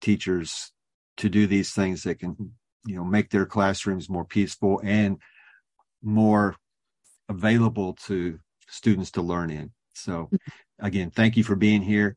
teachers 0.00 0.72
to 1.18 1.28
do 1.28 1.46
these 1.46 1.72
things 1.72 2.02
that 2.04 2.18
can, 2.18 2.52
you 2.86 2.96
know, 2.96 3.04
make 3.04 3.30
their 3.30 3.46
classrooms 3.46 4.08
more 4.08 4.24
peaceful 4.24 4.80
and 4.84 5.18
more 6.02 6.56
available 7.28 7.94
to 8.06 8.38
students 8.68 9.10
to 9.12 9.22
learn 9.22 9.50
in. 9.50 9.70
So 9.94 10.30
again, 10.78 11.10
thank 11.10 11.36
you 11.36 11.44
for 11.44 11.56
being 11.56 11.82
here 11.82 12.16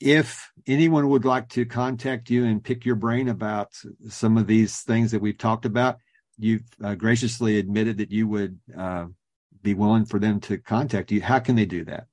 if 0.00 0.50
anyone 0.66 1.10
would 1.10 1.26
like 1.26 1.48
to 1.50 1.66
contact 1.66 2.30
you 2.30 2.46
and 2.46 2.64
pick 2.64 2.84
your 2.86 2.96
brain 2.96 3.28
about 3.28 3.72
some 4.08 4.38
of 4.38 4.46
these 4.46 4.80
things 4.80 5.10
that 5.10 5.20
we've 5.20 5.38
talked 5.38 5.66
about, 5.66 5.98
you've 6.38 6.64
uh, 6.82 6.94
graciously 6.94 7.58
admitted 7.58 7.98
that 7.98 8.10
you 8.10 8.26
would 8.26 8.58
uh, 8.76 9.06
be 9.62 9.74
willing 9.74 10.06
for 10.06 10.18
them 10.18 10.40
to 10.40 10.56
contact 10.56 11.12
you. 11.12 11.20
How 11.20 11.38
can 11.38 11.54
they 11.54 11.66
do 11.66 11.84
that? 11.84 12.06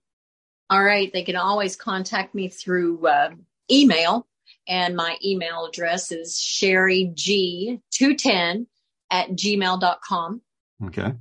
All 0.70 0.84
right. 0.84 1.12
They 1.12 1.24
can 1.24 1.38
always 1.38 1.76
contact 1.76 2.36
me 2.36 2.50
through 2.50 3.08
uh, 3.08 3.32
email. 3.72 4.28
And 4.68 4.96
my 4.96 5.18
email 5.24 5.66
address 5.66 6.12
is 6.12 6.36
sherryg210 6.36 8.68
at 9.10 9.30
gmail.com. 9.30 10.42
Okay. 10.86 11.14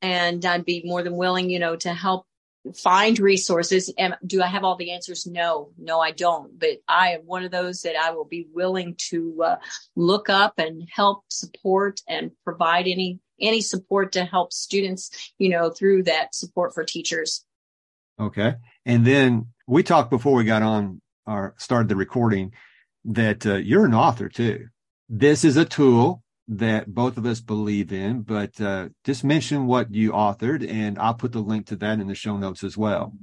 And 0.00 0.42
I'd 0.44 0.64
be 0.64 0.82
more 0.84 1.02
than 1.02 1.16
willing, 1.16 1.50
you 1.50 1.58
know, 1.58 1.74
to 1.76 1.92
help 1.92 2.26
find 2.76 3.18
resources. 3.18 3.92
And 3.98 4.16
do 4.24 4.42
I 4.42 4.46
have 4.46 4.64
all 4.64 4.76
the 4.76 4.92
answers? 4.92 5.26
No, 5.26 5.72
no, 5.76 6.00
I 6.00 6.12
don't. 6.12 6.58
But 6.58 6.78
I 6.88 7.10
am 7.10 7.22
one 7.22 7.44
of 7.44 7.50
those 7.50 7.82
that 7.82 7.96
I 7.96 8.12
will 8.12 8.24
be 8.24 8.46
willing 8.52 8.94
to 9.10 9.42
uh, 9.44 9.56
look 9.96 10.30
up 10.30 10.54
and 10.58 10.88
help 10.90 11.24
support 11.28 12.00
and 12.08 12.30
provide 12.44 12.86
any 12.86 13.20
any 13.40 13.60
support 13.60 14.12
to 14.12 14.24
help 14.24 14.52
students, 14.52 15.32
you 15.38 15.48
know, 15.48 15.68
through 15.68 16.04
that 16.04 16.34
support 16.34 16.72
for 16.72 16.84
teachers. 16.84 17.44
Okay. 18.20 18.54
And 18.86 19.06
then 19.06 19.48
we 19.66 19.82
talked 19.82 20.10
before 20.10 20.34
we 20.34 20.44
got 20.44 20.62
on 20.62 21.00
or 21.26 21.54
started 21.56 21.88
the 21.88 21.96
recording 21.96 22.52
that 23.04 23.46
uh, 23.46 23.54
you're 23.54 23.86
an 23.86 23.94
author 23.94 24.28
too. 24.28 24.66
This 25.08 25.44
is 25.44 25.56
a 25.56 25.64
tool 25.64 26.22
that 26.48 26.92
both 26.94 27.16
of 27.16 27.24
us 27.24 27.40
believe 27.40 27.92
in, 27.92 28.20
but 28.22 28.60
uh, 28.60 28.88
just 29.04 29.24
mention 29.24 29.66
what 29.66 29.94
you 29.94 30.12
authored, 30.12 30.68
and 30.70 30.98
I'll 30.98 31.14
put 31.14 31.32
the 31.32 31.40
link 31.40 31.66
to 31.66 31.76
that 31.76 32.00
in 32.00 32.06
the 32.06 32.14
show 32.14 32.36
notes 32.36 32.62
as 32.62 32.76
well. 32.76 33.14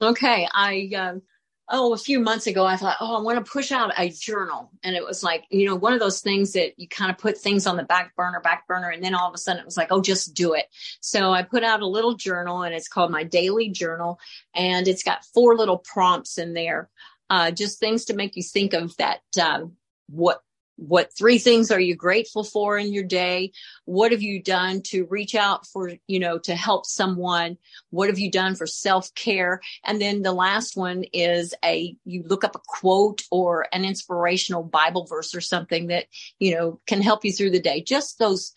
Okay. 0.00 0.48
I 0.52 0.90
um, 0.96 1.22
oh, 1.70 1.94
a 1.94 1.98
few 1.98 2.18
months 2.18 2.46
ago, 2.46 2.66
I 2.66 2.76
thought, 2.76 2.96
oh, 3.00 3.16
I 3.16 3.22
want 3.22 3.44
to 3.44 3.50
push 3.50 3.70
out 3.70 3.92
a 3.96 4.10
journal. 4.10 4.70
And 4.82 4.96
it 4.96 5.04
was 5.04 5.22
like, 5.22 5.44
you 5.50 5.66
know, 5.66 5.76
one 5.76 5.92
of 5.92 6.00
those 6.00 6.20
things 6.20 6.52
that 6.52 6.78
you 6.78 6.88
kind 6.88 7.10
of 7.10 7.18
put 7.18 7.38
things 7.38 7.66
on 7.66 7.76
the 7.76 7.84
back 7.84 8.16
burner, 8.16 8.40
back 8.40 8.66
burner. 8.66 8.88
And 8.90 9.02
then 9.02 9.14
all 9.14 9.28
of 9.28 9.34
a 9.34 9.38
sudden 9.38 9.60
it 9.60 9.64
was 9.66 9.76
like, 9.76 9.88
oh, 9.90 10.00
just 10.00 10.34
do 10.34 10.54
it. 10.54 10.66
So 11.00 11.32
I 11.32 11.42
put 11.42 11.62
out 11.62 11.82
a 11.82 11.86
little 11.86 12.14
journal 12.14 12.62
and 12.62 12.74
it's 12.74 12.88
called 12.88 13.12
my 13.12 13.22
daily 13.22 13.70
journal. 13.70 14.18
And 14.54 14.88
it's 14.88 15.04
got 15.04 15.24
four 15.32 15.56
little 15.56 15.78
prompts 15.78 16.38
in 16.38 16.54
there, 16.54 16.90
uh, 17.30 17.52
just 17.52 17.78
things 17.78 18.06
to 18.06 18.14
make 18.14 18.36
you 18.36 18.42
think 18.42 18.74
of 18.74 18.96
that, 18.96 19.20
um, 19.40 19.76
what 20.08 20.42
what 20.80 21.14
three 21.16 21.38
things 21.38 21.70
are 21.70 21.80
you 21.80 21.94
grateful 21.94 22.42
for 22.42 22.78
in 22.78 22.92
your 22.92 23.04
day? 23.04 23.52
What 23.84 24.12
have 24.12 24.22
you 24.22 24.42
done 24.42 24.80
to 24.86 25.04
reach 25.10 25.34
out 25.34 25.66
for 25.66 25.92
you 26.06 26.18
know 26.18 26.38
to 26.40 26.54
help 26.54 26.86
someone? 26.86 27.58
What 27.90 28.08
have 28.08 28.18
you 28.18 28.30
done 28.30 28.54
for 28.54 28.66
self-care? 28.66 29.60
And 29.84 30.00
then 30.00 30.22
the 30.22 30.32
last 30.32 30.76
one 30.76 31.04
is 31.12 31.54
a 31.62 31.94
you 32.04 32.24
look 32.26 32.44
up 32.44 32.56
a 32.56 32.60
quote 32.66 33.22
or 33.30 33.66
an 33.72 33.84
inspirational 33.84 34.62
bible 34.62 35.04
verse 35.04 35.34
or 35.34 35.42
something 35.42 35.88
that 35.88 36.06
you 36.38 36.54
know 36.54 36.80
can 36.86 37.02
help 37.02 37.24
you 37.24 37.32
through 37.32 37.50
the 37.50 37.60
day. 37.60 37.82
Just 37.82 38.18
those 38.18 38.52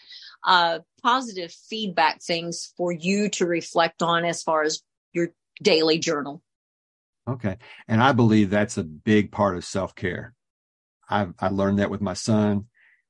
uh, 0.45 0.79
positive 1.01 1.51
feedback 1.51 2.21
things 2.21 2.73
for 2.77 2.91
you 2.93 3.29
to 3.29 3.45
reflect 3.45 4.01
on 4.01 4.23
as 4.23 4.43
far 4.43 4.63
as 4.63 4.81
your 5.11 5.33
daily 5.61 5.99
journal. 5.99 6.41
Okay. 7.27 7.57
And 7.87 8.01
i 8.01 8.11
believe 8.11 8.49
that's 8.49 8.77
a 8.77 8.83
big 8.83 9.31
part 9.31 9.55
of 9.55 9.63
self-care 9.63 10.33
I 11.13 11.27
I 11.39 11.49
learned 11.49 11.79
that 11.79 11.91
with 11.91 12.01
my 12.01 12.13
son, 12.13 12.65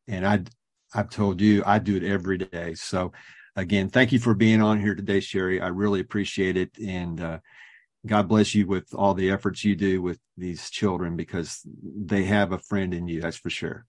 and 0.08 0.28
I 0.28 0.44
I've 0.94 1.10
told 1.10 1.42
you 1.42 1.64
I 1.66 1.80
do 1.80 1.96
it 1.96 2.04
every 2.04 2.38
day. 2.38 2.74
So 2.74 3.14
again, 3.56 3.90
thank 3.90 4.12
you 4.12 4.20
for 4.20 4.34
being 4.34 4.62
on 4.62 4.80
here 4.80 4.94
today, 4.94 5.22
Sherry. 5.22 5.62
I 5.62 5.68
really 5.70 6.02
appreciate 6.02 6.58
it, 6.58 6.78
and 6.78 7.22
uh, 7.22 7.40
God 8.06 8.28
bless 8.28 8.54
you 8.54 8.68
with 8.68 8.94
all 8.94 9.14
the 9.14 9.32
efforts 9.32 9.64
you 9.64 9.76
do 9.76 10.02
with 10.02 10.20
these 10.38 10.70
children 10.70 11.16
because 11.16 11.62
they 11.66 12.26
have 12.26 12.52
a 12.52 12.58
friend 12.58 12.94
in 12.94 13.08
you. 13.08 13.22
That's 13.22 13.38
for 13.38 13.50
sure. 13.50 13.86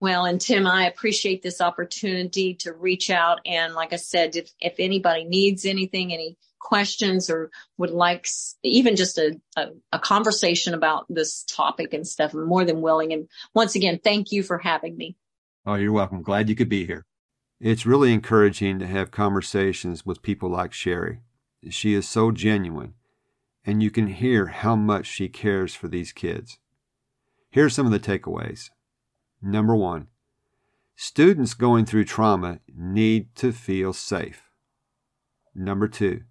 Well, 0.00 0.26
and 0.26 0.40
Tim, 0.40 0.66
I 0.66 0.86
appreciate 0.88 1.42
this 1.42 1.60
opportunity 1.60 2.54
to 2.56 2.72
reach 2.72 3.10
out. 3.10 3.40
And 3.46 3.74
like 3.74 3.92
I 3.94 3.96
said, 3.96 4.36
if, 4.36 4.50
if 4.60 4.74
anybody 4.78 5.24
needs 5.24 5.64
anything, 5.64 6.12
any 6.12 6.36
questions 6.66 7.30
or 7.30 7.48
would 7.78 7.90
like 7.90 8.26
even 8.64 8.96
just 8.96 9.18
a, 9.18 9.40
a, 9.56 9.68
a, 9.92 9.98
conversation 10.00 10.74
about 10.74 11.06
this 11.08 11.44
topic 11.44 11.94
and 11.94 12.04
stuff, 12.04 12.34
I'm 12.34 12.44
more 12.44 12.64
than 12.64 12.80
willing. 12.80 13.12
And 13.12 13.28
once 13.54 13.76
again, 13.76 14.00
thank 14.02 14.32
you 14.32 14.42
for 14.42 14.58
having 14.58 14.96
me. 14.96 15.16
Oh, 15.64 15.74
you're 15.74 15.92
welcome. 15.92 16.22
Glad 16.22 16.48
you 16.48 16.56
could 16.56 16.68
be 16.68 16.84
here. 16.84 17.06
It's 17.60 17.86
really 17.86 18.12
encouraging 18.12 18.80
to 18.80 18.86
have 18.86 19.12
conversations 19.12 20.04
with 20.04 20.22
people 20.22 20.50
like 20.50 20.72
Sherry. 20.72 21.20
She 21.70 21.94
is 21.94 22.08
so 22.08 22.32
genuine, 22.32 22.94
and 23.64 23.80
you 23.80 23.92
can 23.92 24.08
hear 24.08 24.46
how 24.46 24.74
much 24.74 25.06
she 25.06 25.28
cares 25.28 25.72
for 25.72 25.86
these 25.86 26.12
kids. 26.12 26.58
Here 27.48 27.66
are 27.66 27.70
some 27.70 27.86
of 27.86 27.92
the 27.92 28.00
takeaways. 28.00 28.70
Number 29.40 29.76
one, 29.76 30.08
students 30.96 31.54
going 31.54 31.86
through 31.86 32.06
trauma 32.06 32.58
need 32.76 33.34
to 33.36 33.52
feel 33.52 33.92
safe. 33.92 34.42
Number 35.54 35.86
two, 35.86 36.22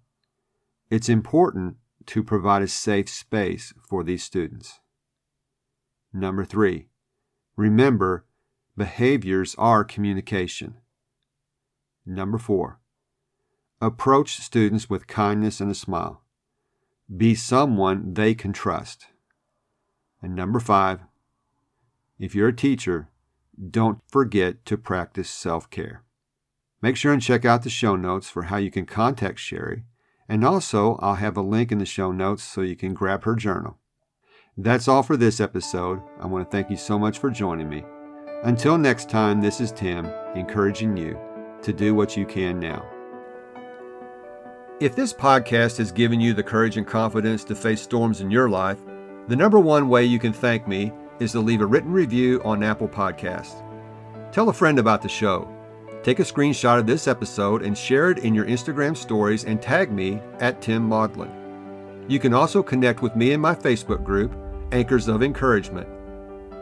it's 0.90 1.08
important 1.08 1.76
to 2.06 2.22
provide 2.22 2.62
a 2.62 2.68
safe 2.68 3.08
space 3.08 3.74
for 3.88 4.04
these 4.04 4.22
students. 4.22 4.80
Number 6.12 6.44
three, 6.44 6.88
remember 7.56 8.24
behaviors 8.76 9.54
are 9.58 9.84
communication. 9.84 10.74
Number 12.04 12.38
four, 12.38 12.78
approach 13.80 14.36
students 14.38 14.88
with 14.88 15.08
kindness 15.08 15.60
and 15.60 15.70
a 15.70 15.74
smile. 15.74 16.22
Be 17.14 17.34
someone 17.34 18.14
they 18.14 18.34
can 18.34 18.52
trust. 18.52 19.06
And 20.22 20.34
number 20.34 20.60
five, 20.60 21.00
if 22.18 22.34
you're 22.34 22.48
a 22.48 22.56
teacher, 22.56 23.08
don't 23.70 23.98
forget 24.06 24.64
to 24.66 24.76
practice 24.76 25.28
self 25.28 25.68
care. 25.70 26.04
Make 26.80 26.96
sure 26.96 27.12
and 27.12 27.22
check 27.22 27.44
out 27.44 27.62
the 27.62 27.70
show 27.70 27.96
notes 27.96 28.30
for 28.30 28.44
how 28.44 28.56
you 28.56 28.70
can 28.70 28.86
contact 28.86 29.38
Sherry 29.38 29.84
and 30.28 30.44
also, 30.44 30.98
I'll 31.00 31.14
have 31.16 31.36
a 31.36 31.42
link 31.42 31.70
in 31.70 31.78
the 31.78 31.86
show 31.86 32.12
notes 32.12 32.42
so 32.42 32.60
you 32.60 32.76
can 32.76 32.94
grab 32.94 33.24
her 33.24 33.34
journal. 33.34 33.78
That's 34.56 34.88
all 34.88 35.02
for 35.02 35.16
this 35.16 35.40
episode. 35.40 36.00
I 36.18 36.26
want 36.26 36.44
to 36.44 36.50
thank 36.50 36.70
you 36.70 36.76
so 36.76 36.98
much 36.98 37.18
for 37.18 37.30
joining 37.30 37.68
me. 37.68 37.84
Until 38.42 38.78
next 38.78 39.08
time, 39.08 39.40
this 39.40 39.60
is 39.60 39.72
Tim 39.72 40.06
encouraging 40.34 40.96
you 40.96 41.18
to 41.62 41.72
do 41.72 41.94
what 41.94 42.16
you 42.16 42.26
can 42.26 42.58
now. 42.58 42.84
If 44.80 44.94
this 44.94 45.12
podcast 45.12 45.78
has 45.78 45.90
given 45.90 46.20
you 46.20 46.34
the 46.34 46.42
courage 46.42 46.76
and 46.76 46.86
confidence 46.86 47.44
to 47.44 47.54
face 47.54 47.80
storms 47.80 48.20
in 48.20 48.30
your 48.30 48.48
life, 48.48 48.78
the 49.28 49.36
number 49.36 49.58
one 49.58 49.88
way 49.88 50.04
you 50.04 50.18
can 50.18 50.32
thank 50.32 50.68
me 50.68 50.92
is 51.18 51.32
to 51.32 51.40
leave 51.40 51.60
a 51.60 51.66
written 51.66 51.92
review 51.92 52.42
on 52.44 52.62
Apple 52.62 52.88
Podcasts. 52.88 53.62
Tell 54.32 54.48
a 54.48 54.52
friend 54.52 54.78
about 54.78 55.02
the 55.02 55.08
show 55.08 55.50
Take 56.06 56.20
a 56.20 56.22
screenshot 56.22 56.78
of 56.78 56.86
this 56.86 57.08
episode 57.08 57.62
and 57.62 57.76
share 57.76 58.12
it 58.12 58.18
in 58.18 58.32
your 58.32 58.44
Instagram 58.44 58.96
stories 58.96 59.44
and 59.44 59.60
tag 59.60 59.90
me 59.90 60.20
at 60.38 60.62
Tim 60.62 60.84
Maudlin. 60.84 61.32
You 62.06 62.20
can 62.20 62.32
also 62.32 62.62
connect 62.62 63.02
with 63.02 63.16
me 63.16 63.32
in 63.32 63.40
my 63.40 63.56
Facebook 63.56 64.04
group, 64.04 64.32
Anchors 64.70 65.08
of 65.08 65.24
Encouragement. 65.24 65.88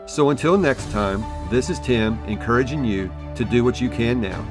So 0.07 0.31
until 0.31 0.57
next 0.57 0.89
time, 0.89 1.23
this 1.51 1.69
is 1.69 1.79
Tim 1.81 2.17
encouraging 2.23 2.83
you 2.83 3.11
to 3.35 3.45
do 3.45 3.63
what 3.63 3.79
you 3.79 3.87
can 3.87 4.19
now. 4.19 4.43